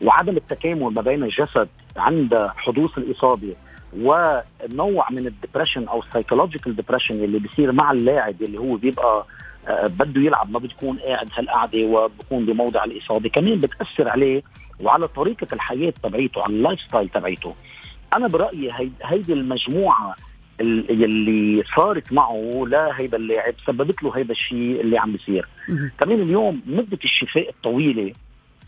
وعدم 0.04 0.36
التكامل 0.36 0.94
ما 0.94 1.02
بين 1.02 1.22
الجسد 1.22 1.68
عند 1.96 2.48
حدوث 2.56 2.98
الإصابة 2.98 3.54
ونوع 3.98 5.06
من 5.10 5.26
ال 5.26 5.32
depression 5.32 5.88
أو 5.88 6.02
ال 6.02 6.08
psychological 6.08 6.76
depression 6.76 7.14
اللي 7.24 7.38
بيصير 7.38 7.72
مع 7.72 7.92
اللاعب 7.92 8.42
اللي 8.42 8.58
هو 8.58 8.74
بيبقى 8.76 9.26
آه، 9.68 9.86
بده 9.86 10.20
يلعب 10.20 10.50
ما 10.50 10.58
بتكون 10.58 10.98
قاعد 10.98 11.28
هالقعدة 11.34 11.84
وبكون 11.86 12.46
بموضع 12.46 12.84
الإصابة 12.84 13.28
كمان 13.28 13.60
بتأثر 13.60 14.12
عليه 14.12 14.42
وعلى 14.80 15.08
طريقة 15.08 15.46
الحياة 15.52 15.92
تبعيته 16.02 16.42
على 16.42 16.52
ال 16.52 16.80
lifestyle 16.80 17.08
تبعيته. 17.08 17.54
أنا 18.14 18.28
برأيي 18.28 18.72
هيدي 19.04 19.32
المجموعة 19.32 20.14
اللي 20.60 21.62
صارت 21.76 22.12
معه 22.12 22.64
لهيدا 22.66 23.16
اللاعب 23.16 23.54
سببت 23.66 24.02
له 24.02 24.16
هيدا 24.16 24.32
الشيء 24.32 24.80
اللي 24.80 24.98
عم 24.98 25.12
بيصير. 25.12 25.48
كمان 26.00 26.20
اليوم 26.22 26.62
مدة 26.66 26.98
الشفاء 27.04 27.50
الطويلة 27.50 28.12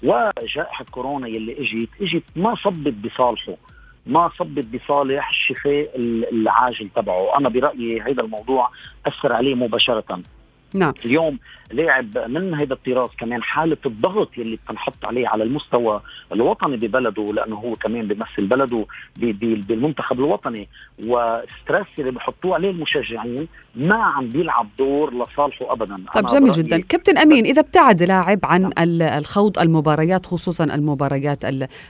وجائحة 0.02 0.84
كورونا 0.90 1.28
يلي 1.28 1.52
إجت 1.60 1.88
إجت 2.00 2.22
ما 2.36 2.54
صبت 2.54 2.94
بصالحه. 2.94 3.52
ما 4.06 4.30
صبت 4.38 4.66
بصالح 4.66 5.28
الشفاء 5.30 5.90
العاجل 6.32 6.88
تبعه. 6.96 7.38
أنا 7.38 7.48
برأيي 7.48 8.02
هيدا 8.02 8.22
الموضوع 8.22 8.70
أثر 9.06 9.36
عليه 9.36 9.54
مباشرة. 9.54 10.20
نعم. 10.74 10.92
اليوم 11.04 11.38
لاعب 11.72 12.18
من 12.18 12.54
هذا 12.54 12.72
الطراز 12.72 13.08
كمان 13.18 13.42
حالة 13.42 13.76
الضغط 13.86 14.38
يلي 14.38 14.56
بتنحط 14.56 15.04
عليه 15.04 15.28
على 15.28 15.44
المستوى 15.44 16.00
الوطني 16.32 16.76
ببلده 16.76 17.22
لأنه 17.22 17.56
هو 17.56 17.72
كمان 17.72 18.08
بيمثل 18.08 18.46
بلده 18.46 18.86
بالمنتخب 19.16 20.18
الوطني. 20.18 20.68
وستريس 20.98 21.86
اللي 21.98 22.10
بحطوه 22.10 22.54
عليه 22.54 22.70
المشجعين 22.70 23.48
ما 23.74 24.02
عم 24.04 24.28
بيلعب 24.28 24.68
دور 24.78 25.14
لصالحه 25.14 25.72
ابدا. 25.72 25.96
طيب 26.14 26.26
جميل 26.26 26.52
جدا. 26.52 26.80
كابتن 26.80 27.18
أمين 27.18 27.44
إذا 27.44 27.60
ابتعد 27.60 28.02
لاعب 28.02 28.38
عن 28.44 28.60
نعم. 28.62 28.72
الخوض 29.02 29.58
المباريات 29.58 30.26
خصوصا 30.26 30.64
المباريات 30.64 31.44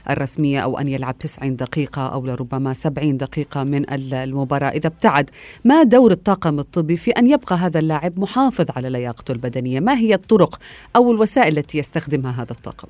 الرسمية 0.09 0.59
أو 0.59 0.79
أن 0.79 0.87
يلعب 0.87 1.17
90 1.17 1.55
دقيقة 1.55 2.07
أو 2.07 2.25
لربما 2.25 2.73
70 2.73 3.17
دقيقة 3.17 3.63
من 3.63 3.93
المباراة 3.93 4.69
إذا 4.69 4.87
ابتعد 4.87 5.29
ما 5.65 5.83
دور 5.83 6.11
الطاقم 6.11 6.59
الطبي 6.59 6.97
في 6.97 7.11
أن 7.11 7.29
يبقى 7.29 7.55
هذا 7.55 7.79
اللاعب 7.79 8.19
محافظ 8.19 8.65
على 8.75 8.89
لياقته 8.89 9.31
البدنية؟ 9.31 9.66
ما 9.79 9.97
هي 9.97 10.13
الطرق 10.13 10.59
أو 10.95 11.11
الوسائل 11.11 11.57
التي 11.57 11.77
يستخدمها 11.77 12.31
هذا 12.31 12.51
الطاقم؟ 12.51 12.87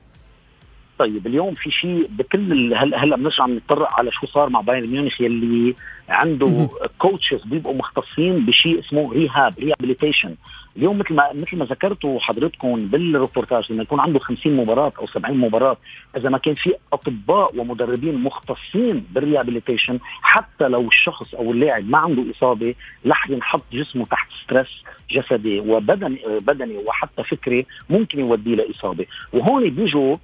طيب 0.99 1.27
اليوم 1.27 1.53
في 1.53 1.71
شيء 1.71 2.07
بكل 2.09 2.73
هلا 2.73 3.03
هلا 3.03 3.15
بنرجع 3.15 3.45
نتطرق 3.45 3.93
على 3.93 4.11
شو 4.11 4.27
صار 4.27 4.49
مع 4.49 4.61
بايرن 4.61 4.89
ميونخ 4.89 5.21
يلي 5.21 5.75
عنده 6.09 6.69
coaches 6.97 7.43
بيبقوا 7.43 7.75
مختصين 7.75 8.45
بشيء 8.45 8.79
اسمه 8.79 9.11
rehab 9.11 9.59
rehabilitation 9.59 10.35
اليوم 10.77 10.97
مثل 10.99 11.13
ما 11.13 11.33
مثل 11.33 11.57
ما 11.57 11.65
ذكرتوا 11.65 12.19
حضرتكم 12.19 12.75
بالريبورتاج 12.75 13.71
لما 13.71 13.83
يكون 13.83 13.99
عنده 13.99 14.19
50 14.19 14.55
مباراة 14.55 14.91
أو 14.99 15.07
70 15.07 15.37
مباراة 15.37 15.77
إذا 16.17 16.29
ما 16.29 16.37
كان 16.37 16.53
في 16.53 16.73
أطباء 16.93 17.59
ومدربين 17.59 18.23
مختصين 18.23 19.05
بال 19.11 19.22
rehabilitation 19.22 19.99
حتى 20.21 20.67
لو 20.67 20.87
الشخص 20.87 21.35
أو 21.35 21.51
اللاعب 21.51 21.89
ما 21.89 21.97
عنده 21.97 22.31
إصابة 22.31 22.75
رح 23.05 23.29
ينحط 23.29 23.63
جسمه 23.73 24.05
تحت 24.05 24.27
stress 24.43 24.83
جسدي 25.11 25.59
وبدني 25.59 26.19
بدني 26.41 26.77
وحتى 26.77 27.23
فكري 27.23 27.65
ممكن 27.89 28.19
يوديه 28.19 28.55
لإصابة. 28.55 29.05
وهون 29.33 29.69
بيجوا 29.69 30.15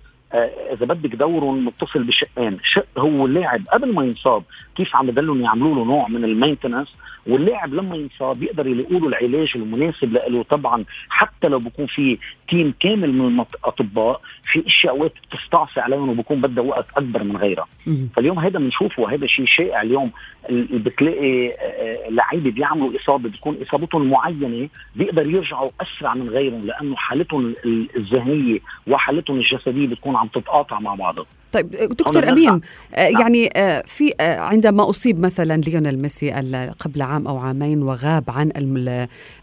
إذا 0.73 0.85
بدك 0.85 1.15
دوره 1.15 1.51
متصل 1.51 2.03
بشقين 2.03 2.59
شق 2.63 2.85
هو 2.97 3.25
اللاعب 3.25 3.61
قبل 3.73 3.93
ما 3.93 4.03
ينصاب 4.05 4.43
كيف 4.75 4.95
عم 4.95 5.05
بدلهم 5.05 5.41
يعملوا 5.41 5.75
له 5.75 5.85
نوع 5.85 6.07
من 6.07 6.23
ال 6.23 6.29
maintenance 6.29 6.87
واللاعب 7.27 7.73
لما 7.73 7.95
ينصاب 7.95 8.43
يقدر 8.43 8.67
يلاقوا 8.67 8.99
له 8.99 9.07
العلاج 9.07 9.51
المناسب 9.55 10.13
له 10.13 10.43
طبعا 10.43 10.85
حتى 11.09 11.47
لو 11.47 11.59
بكون 11.59 11.85
في 11.85 12.17
team 12.49 12.73
كامل 12.79 13.13
من 13.13 13.39
الأطباء 13.39 14.21
في 14.43 14.67
أشياء 14.67 14.93
اوقات 14.93 15.13
بتستعصي 15.31 15.79
عليهم 15.79 16.09
وبكون 16.09 16.41
بدها 16.41 16.63
وقت 16.63 16.85
أكبر 16.97 17.23
من 17.23 17.37
غيرها. 17.37 17.67
فاليوم 18.15 18.39
هذا 18.39 18.59
بنشوفه 18.59 19.13
هذا 19.13 19.27
شيء 19.27 19.45
شائع 19.45 19.81
اليوم. 19.81 20.11
بتلاقي 20.51 21.47
آه، 21.47 21.53
آه، 21.53 22.09
لعيبة 22.09 22.51
بيعملوا 22.51 22.89
إصابة 23.03 23.29
بتكون 23.29 23.57
إصابتهم 23.67 24.09
معينة 24.09 24.69
بيقدر 24.95 25.29
يرجعوا 25.29 25.69
أسرع 25.81 26.13
من 26.13 26.29
غيرهم 26.29 26.61
لأنه 26.61 26.95
حالتهم 26.95 27.55
الذهنية 27.97 28.59
وحالتهم 28.87 29.37
الجسدية 29.37 29.87
بتكون 29.87 30.15
عم 30.15 30.27
تتقاطع 30.27 30.79
مع 30.79 30.95
بعضها 30.95 31.25
طيب 31.53 31.69
دكتور 31.71 32.29
أمين 32.29 32.45
نعم. 32.45 32.61
يعني 32.93 33.49
في 33.85 34.13
عندما 34.19 34.89
أصيب 34.89 35.19
مثلا 35.19 35.61
ليونيل 35.61 36.01
ميسي 36.01 36.31
قبل 36.79 37.01
عام 37.01 37.27
أو 37.27 37.37
عامين 37.37 37.81
وغاب 37.81 38.23
عن 38.27 38.51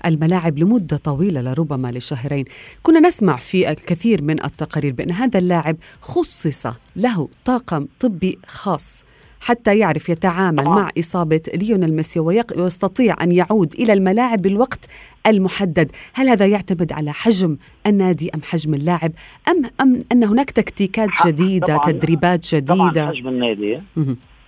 الملاعب 0.07 0.59
لمدة 0.59 0.97
طويلة 0.97 1.41
لربما 1.41 1.93
لشهرين 1.93 2.45
كنا 2.83 3.01
نسمع 3.01 3.37
في 3.37 3.71
الكثير 3.71 4.23
من 4.23 4.45
التقارير 4.45 4.93
بأن 4.93 5.11
هذا 5.11 5.39
اللاعب 5.39 5.77
خصص 6.01 6.67
له 6.97 7.29
طاقم 7.45 7.87
طبي 8.01 8.39
خاص 8.47 9.05
حتى 9.41 9.79
يعرف 9.79 10.09
يتعامل 10.09 10.65
طبعا. 10.65 10.75
مع 10.75 10.91
إصابة 10.99 11.41
ليونيل 11.55 11.95
ميسي 11.95 12.21
ويستطيع 12.21 13.17
أن 13.23 13.33
يعود 13.33 13.75
إلى 13.75 13.93
الملاعب 13.93 14.43
بالوقت 14.43 14.87
المحدد. 15.27 15.91
هل 16.13 16.29
هذا 16.29 16.47
يعتمد 16.47 16.93
على 16.93 17.13
حجم 17.13 17.57
النادي 17.87 18.31
أم 18.35 18.43
حجم 18.43 18.75
اللاعب؟ 18.75 19.13
أم, 19.49 19.63
أم 19.81 20.05
أن 20.13 20.25
هناك 20.25 20.51
تكتيكات 20.51 21.09
جديدة 21.27 21.77
طبعاً. 21.77 21.93
تدريبات 21.93 22.55
جديدة؟ 22.55 22.75
طبعا 22.75 23.09
حجم 23.09 23.29
النادي. 23.29 23.81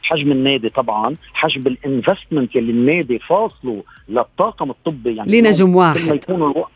حجم 0.02 0.32
النادي 0.32 0.68
طبعا. 0.68 1.14
حجم 1.32 1.66
الانفستمنت 1.66 2.56
اللي 2.56 2.72
النادي 2.72 3.18
فاصله 3.18 3.82
للطاقم 4.08 4.70
الطبي 4.70 5.16
يعني 5.16 5.40
لنجم 5.40 5.76
واحد. 5.76 6.14
يكون 6.14 6.36
ألو... 6.36 6.66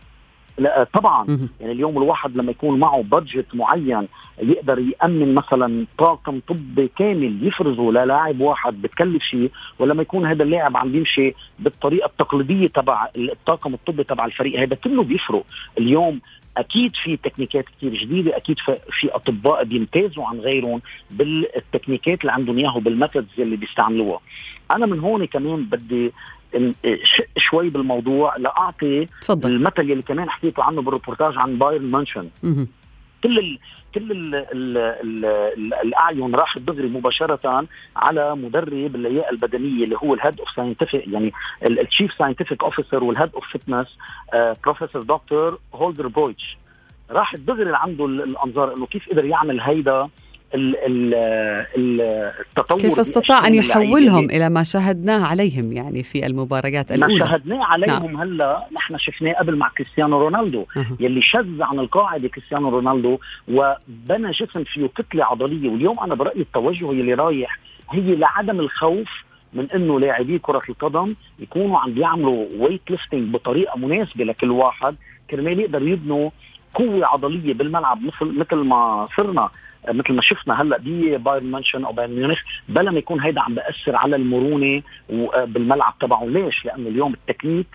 لا 0.59 0.87
طبعا. 0.93 1.27
يعني 1.61 1.73
اليوم 1.73 1.99
الواحد 1.99 2.39
لما 2.39 2.51
يكون 2.51 2.79
معه 2.79 3.03
بادجت 3.03 3.47
معين 3.55 4.09
يقدر 4.43 4.79
يأمن 4.79 5.35
مثلا 5.35 5.87
طاقم 5.99 6.41
طبي 6.49 6.91
كامل 6.99 7.47
يفرزه 7.47 7.91
للاعب 7.91 8.41
واحد 8.41 8.83
بتكلف 8.83 9.23
شيء 9.23 9.51
ولما 9.79 10.03
يكون 10.03 10.27
هذا 10.27 10.43
اللاعب 10.43 10.77
عم 10.77 10.97
يمشي 10.97 11.35
بالطريقة 11.59 12.07
التقليدية 12.07 12.67
تبع 12.67 13.09
الطاقم 13.17 13.75
الطبي 13.75 14.05
تبع 14.05 14.25
الفريق 14.27 14.61
هذا 14.61 14.75
كله 14.75 15.03
بيفرق. 15.03 15.45
اليوم 15.79 16.21
أكيد 16.57 16.97
في 16.97 17.17
techniques 17.17 17.65
كثير 17.79 17.95
جديدة 17.95 18.37
أكيد 18.37 18.57
في 19.01 19.09
أطباء 19.15 19.65
بيمتازوا 19.65 20.27
عن 20.27 20.39
غيرهم 20.41 20.81
بال 21.11 21.29
techniques 21.29 22.21
اللي 22.21 22.33
عندهم 22.33 22.59
إياها 22.59 22.77
وبال 22.77 22.92
methods 22.92 23.29
اللي 23.39 23.57
بيستعملوها. 23.57 24.21
أنا 24.71 24.87
من 24.87 25.01
هون 25.01 25.25
كمان 25.25 25.65
بدي 25.65 26.13
شق 27.05 27.27
شوي 27.39 27.69
بالموضوع 27.71 28.37
لأعطي 28.37 29.07
تفضل. 29.21 29.53
المثل 29.53 29.81
اللي 29.83 30.03
كمان 30.03 30.31
حكيته 30.31 30.63
عنه 30.63 30.83
بالريبورتاج 30.83 31.39
عن 31.39 31.59
بايرن 31.59 31.91
مانشن 31.91 32.29
كل 33.23 33.39
ال 33.39 33.59
كل 33.95 34.11
ال 34.13 34.35
ال 34.35 34.77
ال 34.79 35.25
ال 35.25 35.75
الأعين 35.75 36.35
راحت 36.35 36.59
دغري 36.61 36.89
مباشرة 36.89 37.67
على 37.97 38.37
مدرب 38.37 38.95
اللياقه 38.95 39.31
البدنية 39.31 39.85
اللي 39.85 39.97
هو 39.97 40.15
ال 40.15 40.20
head 40.20 40.41
of 40.41 40.49
scientific 40.57 41.09
يعني 41.09 41.33
ال 41.67 41.74
chief 41.74 42.13
scientific 42.19 42.63
officer 42.63 43.05
وال 43.05 43.13
head 43.13 43.31
of 43.35 43.45
fitness 43.53 43.99
professor 44.65 45.03
دكتور 45.03 45.59
هولغر 45.75 46.07
برويتش 46.09 46.57
راحت 47.11 47.39
دغري 47.39 47.71
عنده 47.75 48.07
الأنظار 48.07 48.77
إنه 48.77 48.87
كيف 48.87 49.09
قدر 49.11 49.27
يعمل 49.27 49.61
هيدا 49.61 50.09
التطور 52.39 52.79
كيف 52.79 52.99
استطاع 52.99 53.47
أن 53.47 53.55
يحولهم 53.55 54.31
إلى 54.31 54.51
ما 54.51 54.63
شاهدناه 54.63 55.27
عليهم 55.27 55.73
يعني 55.73 56.03
في 56.03 56.27
المباريات 56.27 56.93
الأولى 56.93 57.19
ما 57.19 57.27
شاهدناه 57.27 57.65
عليهم 57.65 58.07
نعم. 58.07 58.17
هلا 58.17 58.67
نحن 58.73 58.99
شفناه 58.99 59.33
قبل 59.33 59.57
مع 59.57 59.69
كريستيانو 59.69 60.19
رونالدو 60.19 60.67
أه. 60.77 60.87
يلي 61.01 61.23
شذ 61.23 61.63
عن 61.63 61.79
القاعدة 61.79 62.29
كريستيانو 62.29 62.69
رونالدو 62.69 63.19
وبنى 63.49 64.31
جسم 64.31 64.65
فيه 64.65 64.87
كتلة 64.87 65.25
عضلية 65.25 65.69
واليوم 65.69 66.01
أنا 66.01 66.15
برأيي 66.15 66.41
التوجه 66.41 66.93
يلي 66.93 67.15
رايح 67.15 67.59
هي 67.91 68.17
لعدم 68.17 68.61
الخوف 68.61 69.09
من 69.53 69.71
إنه 69.75 70.01
لاعبي 70.01 70.39
كرة 70.39 70.63
القدم 70.69 71.15
يكونوا 71.39 71.79
عم 71.79 71.95
بيعملوا 71.95 72.47
weight 72.59 72.91
lifting 72.91 73.35
بطريقة 73.35 73.79
مناسبة 73.79 74.25
لكل 74.25 74.51
واحد 74.51 74.97
كرمال 75.31 75.61
يقدروا 75.61 75.89
يبنوا 75.89 76.31
قوة 76.75 77.07
عضلية 77.07 77.55
بالملعب 77.55 78.03
مثل 78.03 78.39
مثل 78.39 78.57
ما 78.57 79.07
صرنا 79.17 79.51
مثل 79.89 80.13
ما 80.13 80.23
شفنا 80.23 80.63
هلأ 80.63 80.79
ببايرن 80.81 81.51
مانشن 81.51 81.85
أو 81.85 81.93
بايرن 81.93 82.15
ميونخ 82.15 82.41
بلا 82.69 82.91
ما 82.91 82.99
يكون 82.99 83.21
هيدا 83.21 83.41
عم 83.41 83.55
بأثر 83.55 83.97
على 83.97 84.17
المرونة 84.17 84.83
بالملعب 85.45 85.95
تبعه 86.01 86.25
ليش؟ 86.25 86.65
لأنه 86.65 86.89
اليوم 86.89 87.13
ال 87.13 87.18
technique 87.18 87.67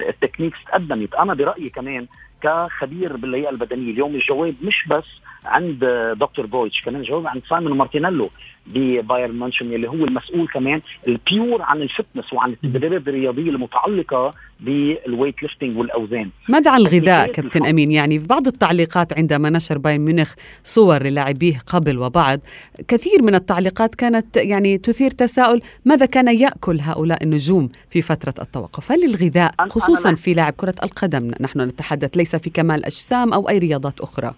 ال 0.00 0.05
technique 0.05 0.54
تقدمت 0.66 1.14
أنا 1.14 1.34
برأيي 1.34 1.68
كمان 1.68 2.06
كخبير 2.42 3.16
باللياقة 3.16 3.50
البدنية 3.50 3.92
اليوم 3.92 4.14
الجواب 4.14 4.54
مش 4.62 4.88
بس 4.88 5.04
عند 5.44 5.84
دكتور 6.20 6.46
برويتش. 6.46 6.80
كمان 6.82 7.00
الجواب 7.00 7.26
عند 7.26 7.42
سايمون 7.50 7.78
مارتينيلو 7.78 8.30
ببايرن 8.66 9.34
مانشن 9.34 9.72
اللي 9.74 9.88
هو 9.88 10.04
المسؤول 10.04 10.48
كمان 10.48 10.80
ال 11.08 11.19
pure 11.19 11.62
عن 11.62 11.82
ال 11.82 11.88
fitness 11.88 12.32
وعن 12.32 12.50
التدريبات 12.50 13.08
الرياضيه 13.08 13.50
المتعلقة 13.50 14.30
بال 14.60 14.80
weight 14.80 15.42
lifting 15.42 15.78
والأوزان. 15.78 16.30
ماذا 16.48 16.70
عن 16.70 16.80
الغذاء 16.80 17.32
كابتن 17.32 17.66
أمين. 17.66 17.92
يعني 17.92 18.20
في 18.20 18.26
بعض 18.26 18.46
التعليقات 18.46 19.12
عندما 19.12 19.50
نشر 19.50 19.78
بايرن 19.78 20.00
ميونخ 20.00 20.34
صور 20.64 21.02
للاعبيه 21.02 21.58
قبل 21.66 21.98
وبعد 21.98 22.40
كثير 22.88 23.22
من 23.22 23.34
التعليقات 23.34 23.94
كانت 23.94 24.36
يعني 24.36 24.78
تثير 24.78 25.10
تساؤل 25.10 25.60
ماذا 25.84 26.06
كان 26.06 26.38
يأكل 26.38 26.80
هؤلاء 26.80 27.22
النجوم 27.22 27.68
في 27.90 28.02
فترة 28.02 28.34
التوقف؟ 28.42 28.92
هل 28.92 29.04
الغذاء 29.04 29.54
خصوصا 29.68 30.14
في 30.14 30.34
لاعب 30.34 30.52
كرة 30.52 30.74
القدم 30.82 31.30
نحن 31.40 31.60
نتحدث 31.60 32.16
ليس 32.16 32.36
في 32.36 32.50
كمال 32.50 32.84
أجسام 32.84 33.32
أو 33.32 33.48
أي 33.48 33.58
رياضات 33.58 34.00
أخرى؟ 34.00 34.34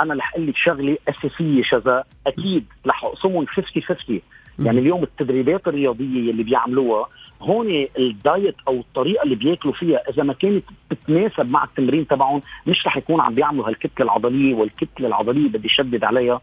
أنا 0.00 0.14
رح 0.14 0.34
أقول 0.34 0.46
لك 0.46 0.56
شغلة 0.56 0.98
أساسية 1.08 1.62
شذا. 1.62 2.04
أكيد 2.26 2.64
رح 2.86 3.04
أقسمهم 3.04 3.46
50 3.46 3.82
50 3.82 4.20
يعني 4.58 4.78
اليوم 4.78 5.02
التدريبات 5.02 5.68
الرياضية 5.68 6.30
اللي 6.30 6.42
بيعملوها 6.42 7.08
هون 7.40 7.86
ال 7.98 8.09
diet 8.09 8.54
أو 8.68 8.74
الطريقة 8.80 9.22
اللي 9.22 9.34
بياكلوا 9.34 9.74
فيها 9.74 9.98
إذا 10.10 10.22
ما 10.22 10.32
كانت 10.32 10.64
بتتناسب 10.90 11.50
مع 11.50 11.64
التمرين 11.64 12.06
تبعهم 12.06 12.40
مش 12.66 12.86
رح 12.86 12.96
يكون 12.96 13.20
عم 13.20 13.34
بيعملوا 13.34 13.68
هالكتلة 13.68 14.04
العضلية 14.06 14.54
والكتلة 14.54 15.08
العضلية 15.08 15.48
بدي 15.48 15.68
شدد 15.68 16.04
عليها 16.04 16.40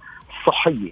صحية. 0.48 0.92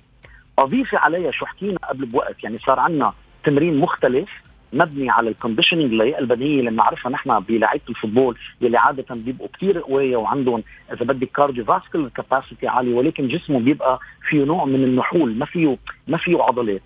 أضيفي 0.60 0.96
عليها 0.96 1.32
شو 1.32 1.46
حكينا 1.46 1.78
قبل 1.90 2.06
بوقت 2.06 2.44
يعني 2.44 2.58
صار 2.58 2.80
عندنا 2.80 3.14
تمرين 3.44 3.78
مختلف. 3.78 4.30
مبني 4.74 5.10
على 5.10 5.30
ال 5.30 5.34
conditioning 5.34 5.86
اللياقه 5.86 6.20
البدنيه 6.20 6.60
اللي 6.60 6.72
بنعرفها 6.72 7.12
نحن 7.12 7.40
بلعيبة 7.40 7.84
ال 7.90 7.95
football 7.95 8.38
يلي 8.62 8.78
عادة 8.78 9.06
بيبقوا 9.16 9.48
كثير 9.54 9.80
قوية 9.80 10.18
وعندهم 10.18 10.64
إذا 10.94 11.06
بدك 11.06 11.32
cardiovascular 11.32 12.10
capacity 12.10 12.68
عالية 12.68 12.94
ولكن 12.96 13.28
جسمهم 13.28 13.64
بيبقى 13.64 14.00
فيه 14.30 14.44
نوع 14.44 14.66
من 14.66 14.84
النحول 14.84 15.36
ما 15.36 15.46
فيه 15.46 15.78
ما 16.08 16.18
فيه 16.18 16.44
عضلات. 16.44 16.82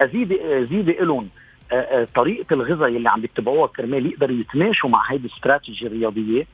أزيد 0.00 0.32
أزيد 0.32 0.90
لهم 0.90 1.28
آه، 1.72 1.74
آه، 1.74 2.06
طريقة 2.14 2.54
الغذاء 2.54 2.88
اللي 2.88 3.08
عم 3.10 3.20
بيتبعوها 3.20 3.66
كرمال 3.66 4.06
يقدروا 4.06 4.36
يتماشوا 4.36 4.90
مع 4.90 5.02
هيدي 5.10 5.26
الاستراتيجي 5.26 5.86
الرياضية. 5.86 6.46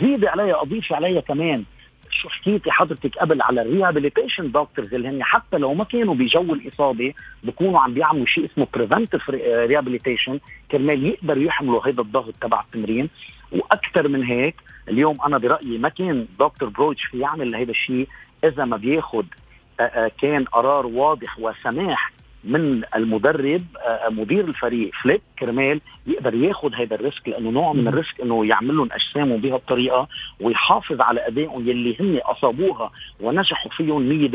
زيدي 0.00 0.28
عليها 0.28 0.62
اضيفي 0.62 0.94
عليها 0.94 1.20
كمان 1.20 1.64
شو 2.10 2.28
حكيتي 2.28 2.70
حضرتك 2.70 3.18
قبل 3.18 3.42
على 3.42 3.62
ال 3.62 3.68
rehabilitation 3.68 4.50
doctors 4.52 4.94
اللي 4.94 5.08
هن 5.08 5.24
حتى 5.24 5.58
لو 5.58 5.74
ما 5.74 5.84
كانوا 5.84 6.14
بجو 6.14 6.54
الإصابة 6.54 7.14
بكونوا 7.42 7.80
عم 7.80 7.94
بيعملوا 7.94 8.26
شيء 8.26 8.44
اسمه 8.44 8.66
preventive 8.74 9.30
rehabilitation 9.30 10.40
كرمال 10.70 11.06
يقدروا 11.06 11.42
يحملوا 11.42 11.88
هذا 11.88 12.00
الضغط 12.00 12.34
تبع 12.40 12.60
التمرين. 12.60 13.08
وأكثر 13.52 14.08
من 14.08 14.24
هيك 14.24 14.54
اليوم 14.88 15.16
أنا 15.26 15.38
برأيي 15.38 15.78
ما 15.78 15.88
كان 15.88 16.26
دكتور 16.40 16.68
برويتش 16.68 17.04
في 17.04 17.18
يعمل 17.18 17.56
هذا 17.56 17.70
الشيء 17.70 18.08
إذا 18.44 18.64
ما 18.64 18.76
بياخذ 18.76 19.24
آه، 19.80 19.82
آه، 19.82 20.10
كان 20.22 20.44
قرار 20.44 20.86
واضح 20.86 21.38
وسماح 21.38 22.12
من 22.46 22.82
المدرب 22.96 23.62
آه، 23.86 24.10
مدير 24.10 24.44
الفريق 24.44 24.90
فليك 25.02 25.22
كرمال 25.38 25.80
يقدر 26.06 26.34
ياخذ 26.34 26.74
هذا 26.74 26.94
ال 26.94 27.01
risk 27.01 27.28
لأنه 27.28 27.50
نوع 27.50 27.72
من 27.72 27.88
ال 27.88 27.94
risk 27.94 28.20
إنه 28.20 28.46
يعمل 28.46 28.76
لهم 28.76 28.88
أجسامهم 28.92 29.40
بهالطريقه 29.40 30.08
ويحافظ 30.40 31.00
على 31.00 31.26
أدائهم 31.26 31.68
يلي 31.68 31.96
هن 32.00 32.20
أصابوها 32.24 32.90
ونجحوا 33.20 33.70
فيهم 33.70 34.28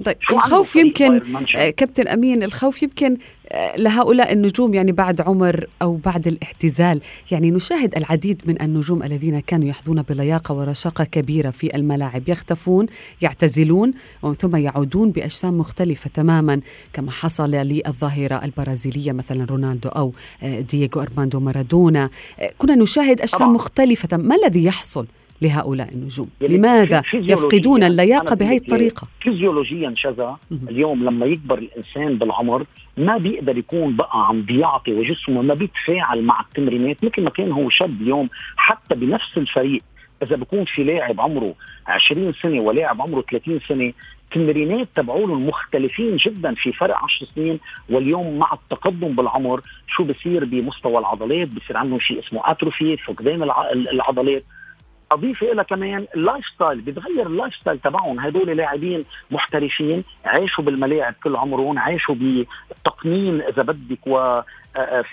100% 0.00 0.04
طيب 0.04 0.16
الخوف 0.30 0.76
يمكن 0.76 1.20
آه، 1.56 1.70
كابتن 1.70 2.08
أمين 2.08 2.42
الخوف 2.42 2.82
يمكن 2.82 3.16
لهؤلاء 3.78 4.32
النجوم 4.32 4.74
يعني 4.74 4.92
بعد 4.92 5.20
عمر 5.20 5.66
أو 5.82 5.96
بعد 5.96 6.26
الاعتزال 6.26 7.00
يعني 7.30 7.50
نشاهد 7.50 7.96
العديد 7.96 8.42
من 8.46 8.62
النجوم 8.62 9.02
الذين 9.02 9.40
كانوا 9.40 9.68
يحظون 9.68 10.02
بلياقة 10.02 10.54
ورشاقة 10.54 11.04
كبيرة 11.04 11.50
في 11.50 11.76
الملاعب. 11.76 12.28
يختفون 12.28 12.86
يعتزلون 13.22 13.92
ومن 14.22 14.34
ثم 14.34 14.56
يعودون 14.56 15.10
بأجسام 15.10 15.58
مختلفة 15.58 16.10
تماما 16.14 16.60
كما 16.92 17.10
حصل 17.10 17.50
للظاهرة 17.50 18.44
البرازيلية 18.44 19.12
مثلا 19.12 19.44
رونالدو 19.44 19.88
أو 19.88 20.12
آه، 20.42 20.60
دييغو 20.60 21.02
أرماندو 21.02 21.40
مارادونا. 21.40 22.10
آه، 22.40 22.50
كنا 22.58 22.74
نشاهد 22.74 23.20
أجسام 23.20 23.54
مختلفة 23.54 24.16
ما 24.16 24.34
الذي 24.34 24.64
يحصل؟ 24.64 25.06
لهؤلاء 25.42 25.94
النجوم. 25.94 26.30
يعني 26.40 26.56
لماذا 26.56 27.02
يفقدون 27.14 27.82
اللياقة 27.82 28.36
بهذه 28.36 28.56
الطريقة؟ 28.56 29.06
فيزيولوجيا 29.20 29.92
شذا 29.96 30.36
اليوم 30.52 31.04
لما 31.04 31.26
يكبر 31.26 31.58
الإنسان 31.58 32.18
بالعمر 32.18 32.64
ما 32.96 33.16
بيقدر 33.18 33.58
يكون 33.58 33.96
بقى 33.96 34.28
عم 34.28 34.42
بيعطي 34.42 34.92
وجسمه 34.92 35.42
ما 35.42 35.54
بيتفاعل 35.54 36.22
مع 36.22 36.40
التمرينات 36.40 37.04
مثل 37.04 37.22
ما 37.22 37.30
كان 37.30 37.52
هو 37.52 37.70
شاب 37.70 38.02
اليوم 38.02 38.28
حتى 38.56 38.94
بنفس 38.94 39.38
الفريق. 39.38 39.82
إذا 40.22 40.36
بكون 40.36 40.64
في 40.64 40.84
لاعب 40.84 41.20
عمره 41.20 41.54
20 41.86 42.32
سنة 42.42 42.62
ولاعب 42.62 43.02
عمره 43.02 43.24
30 43.30 43.60
سنة 43.68 43.92
التمرينات 44.24 44.88
تبعولهم 44.94 45.46
مختلفين 45.46 46.16
جدا 46.16 46.54
في 46.54 46.72
فرق 46.72 46.96
10 46.96 47.26
سنين. 47.34 47.60
واليوم 47.90 48.38
مع 48.38 48.52
التقدم 48.52 49.14
بالعمر 49.14 49.60
شو 49.88 50.04
بصير 50.04 50.44
بمستوى 50.44 50.98
العضلات؟ 50.98 51.48
بصير 51.48 51.76
عندهم 51.76 51.98
شيء 51.98 52.18
اسمه 52.18 52.40
atrophy 52.44 52.96
فقدان 52.96 53.42
العضلات. 53.92 54.44
أضيف 55.12 55.42
إلى 55.42 55.64
كمان 55.64 56.06
ال 56.16 56.44
lifestyle 56.46 56.80
بيتغير 56.80 57.26
ال 57.26 57.54
lifestyle 57.54 57.78
تبعهم. 57.78 58.20
هدول 58.20 58.56
لاعبين 58.56 59.04
محترفين 59.30 60.04
عاشوا 60.24 60.64
بالملاعب 60.64 61.14
كل 61.24 61.36
عمرهم 61.36 61.78
عاشوا 61.78 62.14
بتقنين 62.70 63.40
إذا 63.40 63.62
بدك 63.62 64.06
و 64.06 64.40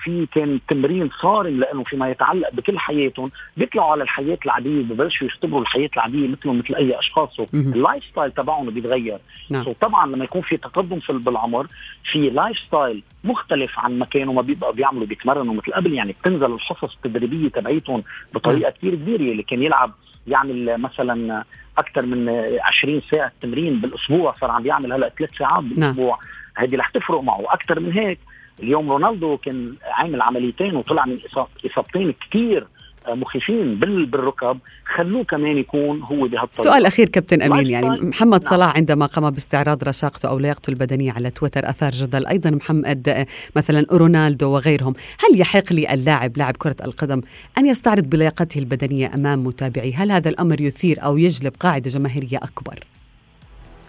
في 0.04 0.28
كان 0.32 0.60
تمرين 0.70 1.10
صارم 1.22 1.60
لأنه 1.60 1.84
فيما 1.84 2.10
يتعلق 2.10 2.50
بكل 2.54 2.80
حياتهم 2.80 3.32
بيطلعوا 3.58 3.92
على 3.92 4.04
الحياة 4.04 4.38
العادية 4.46 4.82
ببلشوا 4.84 5.28
يختبروا 5.28 5.62
الحياة 5.62 5.90
العادية 5.94 6.28
مثلهم 6.28 6.58
مثل 6.58 6.76
أي 6.76 7.00
أشخاص 7.00 7.40
ال 7.54 8.04
lifestyle 8.04 8.32
تبعهم 8.32 8.70
بيتغير 8.70 9.20
نعم. 9.52 9.74
طبعا 9.82 10.08
لما 10.08 10.24
يكون 10.24 10.42
في 10.42 10.58
تقدم 10.58 11.00
في 11.00 11.14
بالعمر 11.14 11.68
في 12.12 12.30
lifestyle 12.30 13.04
مختلف 13.24 13.80
عن 13.80 14.00
ما 14.00 14.06
كانوا 14.06 14.34
ما 14.34 14.42
بيبقوا 14.42 14.74
بيعملوا 14.74 15.08
بيتمرنوا 15.08 15.54
مثل 15.54 15.74
قبل 15.74 15.94
يعني 15.94 16.12
بتنزل 16.12 16.54
الحصص 16.54 16.96
التدريبية 16.96 17.50
تبعيتهم 17.50 18.04
بطريقة. 18.34 18.72
كثير 18.72 18.96
كبيرة 18.96 19.22
اللي 19.22 19.44
كان 19.44 19.64
يلعب 19.64 19.92
يعمل 20.28 20.78
مثلا 20.78 21.44
أكثر 21.78 22.06
من 22.06 22.30
20 22.62 23.02
ساعة 23.12 23.32
تمرين 23.42 23.82
بالأسبوع 23.82 24.34
صار 24.34 24.52
عم 24.52 24.64
بيعمل 24.64 24.94
هلأ 24.94 25.10
ثلاث 25.18 25.30
ساعات 25.40 25.64
نعم. 25.64 25.70
بالأسبوع 25.70 26.18
نعم. 26.18 26.66
هذه 26.66 26.76
رح 26.76 26.90
تفرق 26.90 27.22
معه 27.22 27.44
أكثر 27.54 27.80
من 27.80 27.92
هيك 27.92 28.20
اليوم 28.60 28.92
رونالدو 28.92 29.38
كان 29.38 29.74
عامل 29.84 30.22
عمليتين 30.22 30.76
وطلع 30.76 31.06
من 31.06 31.18
إصابتين 31.66 32.14
كثير 32.30 32.68
مخيفين 33.10 33.72
بالركب 33.72 34.60
خلوه 34.96 35.24
كمان 35.24 35.58
يكون 35.58 36.02
هو 36.02 36.16
بهالطريقة. 36.16 36.64
سؤال 36.64 36.86
أخير 36.86 37.10
كابتن 37.10 37.42
أمين 37.42 37.68
يعني 37.68 37.88
محمد 37.88 38.44
نعم. 38.44 38.50
صلاح 38.50 38.76
عندما 38.76 39.06
قام 39.06 39.30
باستعراض 39.30 39.84
رشاقته 39.84 40.30
أو 40.30 40.40
لياقته 40.40 40.70
البدنية 40.70 41.12
على 41.12 41.32
تويتر 41.32 41.70
أثار 41.70 41.92
جدل 41.92 42.28
أيضا 42.28 42.50
محمد 42.50 43.28
مثلا 43.56 43.86
رونالدو 43.92 44.50
وغيرهم. 44.50 44.94
هل 45.20 45.40
يحق 45.40 45.74
للاعب 45.74 46.38
لاعب 46.38 46.58
كرة 46.58 46.76
القدم 46.86 47.22
أن 47.58 47.66
يستعرض 47.66 48.04
بلياقته 48.04 48.60
البدنية 48.60 49.12
أمام 49.16 49.44
متابعيه؟ 49.44 49.96
هل 49.96 50.12
هذا 50.12 50.30
الأمر 50.30 50.62
يثير 50.62 51.04
أو 51.04 51.18
يجلب 51.18 51.54
قاعدة 51.60 51.90
جماهيرية 51.90 52.38
أكبر؟ 52.38 52.80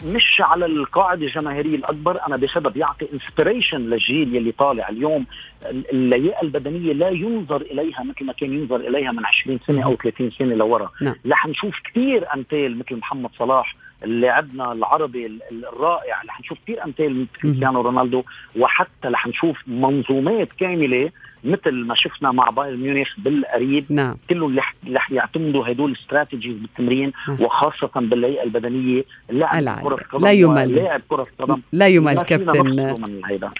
مش 0.05 0.41
على 0.41 0.67
القاعدة 0.67 1.27
الجماهيرية 1.27 1.77
الأكبر 1.77 2.27
أنا 2.27 2.37
بسبب 2.37 2.77
يعطي 2.77 3.09
انسبريشن 3.13 3.81
للجيل 3.81 4.37
يلي 4.37 4.53
طالع 4.53 4.89
اليوم 4.89 5.27
اللياقة 5.67 6.43
البدنية 6.43 6.93
لا 6.93 7.09
ينظر 7.09 7.61
إليها 7.61 8.03
مثل 8.05 8.25
ما 8.25 8.33
كان 8.33 8.53
ينظر 8.53 8.77
إليها 8.77 9.13
من 9.13 9.27
20 9.27 9.59
سنة 9.67 9.85
أو 9.85 9.97
30 9.97 10.31
سنة 10.31 10.55
لورا. 10.55 10.91
نعم. 11.03 11.15
رح 11.27 11.47
نشوف 11.47 11.81
كثير 11.85 12.35
أمثال 12.35 12.79
مثل 12.79 12.97
محمد 12.97 13.31
صلاح 13.39 13.75
لاعبنا 14.05 14.73
العربي 14.73 15.39
الرائع 15.73 16.23
رح 16.29 16.41
نشوف 16.41 16.59
كثير 16.63 16.85
أمثال 16.85 17.15
من 17.15 17.27
كريستيانو 17.43 17.81
رونالدو 17.81 18.23
وحتى 18.59 19.09
رح 19.09 19.27
نشوف 19.27 19.57
منظومات 19.67 20.53
كاملة 20.53 21.11
مثل 21.45 21.85
ما 21.87 21.95
شفنا 21.95 22.33
مع 22.33 22.51
بايرن 22.51 22.81
ميونخ 22.81 23.09
بالقريب 23.19 23.85
نعم. 23.91 24.17
كلهم 24.31 24.59
رح 24.89 25.13
يعتمدوا 25.13 25.69
هدول 25.69 25.91
الاستراتيجيز 25.91 26.55
بالتمرين 26.55 27.13
نعم. 27.29 27.43
وخاصة 27.43 27.91
باللياقه 27.97 28.45
البدنية 28.45 29.05
لاعب 29.31 29.83
كرة 29.83 29.97
قدم 30.13 30.25
لا 30.25 30.33
يمل. 30.33 30.75
لاعب 30.75 31.03
كرة 31.09 31.27
قدم. 31.39 31.61
لا 31.73 31.87
يمل 31.89 32.23
كابتن. 32.23 32.79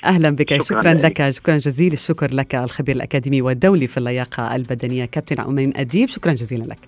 أهلا 0.05 0.31
بك. 0.31 0.63
شكرا, 0.63 0.79
شكرا 0.79 0.95
لك. 0.95 1.31
شكرا 1.31 1.57
جزيل 1.57 1.93
الشكر 1.93 2.35
لك 2.35 2.55
الخبير 2.55 2.97
الأكاديمي 2.97 3.43
والدولي 3.43 3.87
في 3.87 3.99
اللياقة 3.99 4.57
البدنية 4.57 5.05
كابتن 5.05 5.41
عمين 5.41 5.73
أديب. 5.77 6.09
شكرا 6.09 6.33
جزيلا 6.33 6.65
لك. 6.65 6.79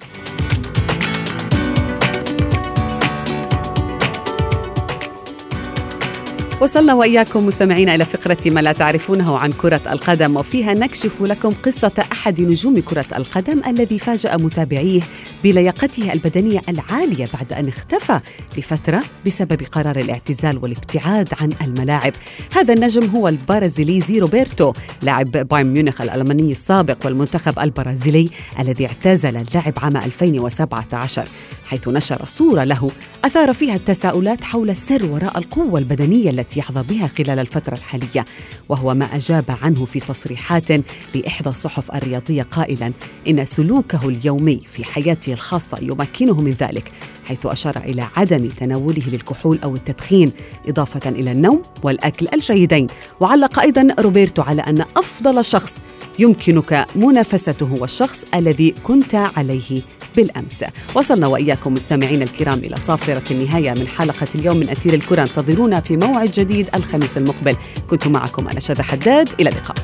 وصلنا 6.61 6.94
وإياكم 6.94 7.46
مستمعينا 7.46 7.94
إلى 7.94 8.05
فقرة 8.05 8.38
ما 8.46 8.61
لا 8.61 8.73
تعرفونه 8.73 9.38
عن 9.38 9.53
كرة 9.53 9.81
القدم 9.92 10.37
وفيها 10.37 10.75
نكشف 10.75 11.23
لكم 11.23 11.51
قصة 11.51 11.92
أحد 12.12 12.40
نجوم 12.40 12.81
كرة 12.81 13.05
القدم 13.16 13.62
الذي 13.66 13.99
فاجأ 13.99 14.37
متابعيه 14.37 15.01
بلياقته 15.44 16.12
البدنية 16.12 16.62
العالية 16.68 17.27
بعد 17.35 17.53
أن 17.53 17.68
اختفى 17.68 18.20
لفترة 18.59 19.03
بسبب 19.27 19.62
قرار 19.62 19.99
الاعتزال 19.99 20.59
والابتعاد 20.59 21.29
عن 21.40 21.51
الملاعب. 21.62 22.12
هذا 22.53 22.75
النجم 22.75 23.11
هو 23.11 23.29
البرازيليزي 23.29 24.18
روبرتو 24.18 24.73
لاعب 25.03 25.31
بايرن 25.31 25.66
ميونخ 25.66 26.01
الألماني 26.01 26.53
السابق 26.53 26.96
والمنتخب 27.05 27.59
البرازيلي 27.59 28.31
الذي 28.59 28.87
اعتزل 28.87 29.37
اللعب 29.37 29.75
عام 29.83 29.96
2017 29.96 31.29
حيث 31.66 31.88
نشر 31.88 32.25
صورة 32.25 32.64
له 32.64 32.90
أثار 33.25 33.53
فيها 33.53 33.75
التساؤلات 33.75 34.44
حول 34.44 34.70
السر 34.70 35.07
وراء 35.11 35.38
القوة 35.38 35.79
البدنية 35.79 36.31
التي 36.31 36.50
يحظى 36.57 36.83
بها 36.83 37.07
خلال 37.07 37.39
الفترة 37.39 37.75
الحالية 37.75 38.25
وهو 38.69 38.95
ما 38.95 39.05
أجاب 39.05 39.45
عنه 39.63 39.85
في 39.85 40.01
تصريحات 40.01 40.71
لإحدى 41.15 41.49
الصحف 41.49 41.91
الرياضية 41.91 42.43
قائلا 42.43 42.93
إن 43.29 43.45
سلوكه 43.45 44.09
اليومي 44.09 44.61
في 44.67 44.85
حياته 44.85 45.33
الخاصة 45.33 45.79
يمكنه 45.83 46.41
من 46.41 46.51
ذلك 46.51 46.93
حيث 47.25 47.47
أشار 47.47 47.77
إلى 47.77 48.07
عدم 48.17 48.49
تناوله 48.49 49.03
للكحول 49.07 49.59
أو 49.65 49.75
التدخين 49.75 50.33
إضافة 50.69 51.11
إلى 51.11 51.33
النوم 51.33 51.63
والأكل 51.83 52.27
الجيدين. 52.35 52.87
وعلق 53.21 53.59
أيضا 53.61 53.95
روبرتو 54.01 54.43
على 54.43 54.63
أن 54.63 54.81
أفضل 54.81 55.45
شخص 55.45 55.81
يمكنك 56.19 56.87
منافسته 56.97 57.67
هو 57.67 57.85
الشخص 57.85 58.25
الذي 58.35 58.75
كنت 58.85 59.15
عليه 59.15 59.83
بالأمس. 60.16 60.64
وصلنا 60.94 61.27
وإياكم 61.27 61.75
مستمعين 61.75 62.23
الكرام 62.23 62.59
إلى 62.59 62.77
صافرة 62.77 63.23
النهاية 63.31 63.70
من 63.70 63.88
حلقة 63.88 64.27
اليوم 64.35 64.57
من 64.57 64.70
أثير 64.70 64.94
الكرة. 64.94 65.23
انتظرونا 65.23 65.81
في 65.81 65.96
موعد 65.96 66.31
جديد 66.31 66.68
الخميس 66.75 67.18
المقبل. 67.18 67.57
كنت 67.90 68.09
معكم 68.09 68.49
أنا 68.49 68.61
شذى 68.61 68.83
حداد. 68.83 69.29
إلى 69.40 69.51
اللقاء. 69.51 69.77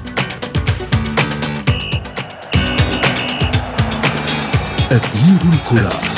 أثير 4.93 5.39
الكرة. 5.53 6.16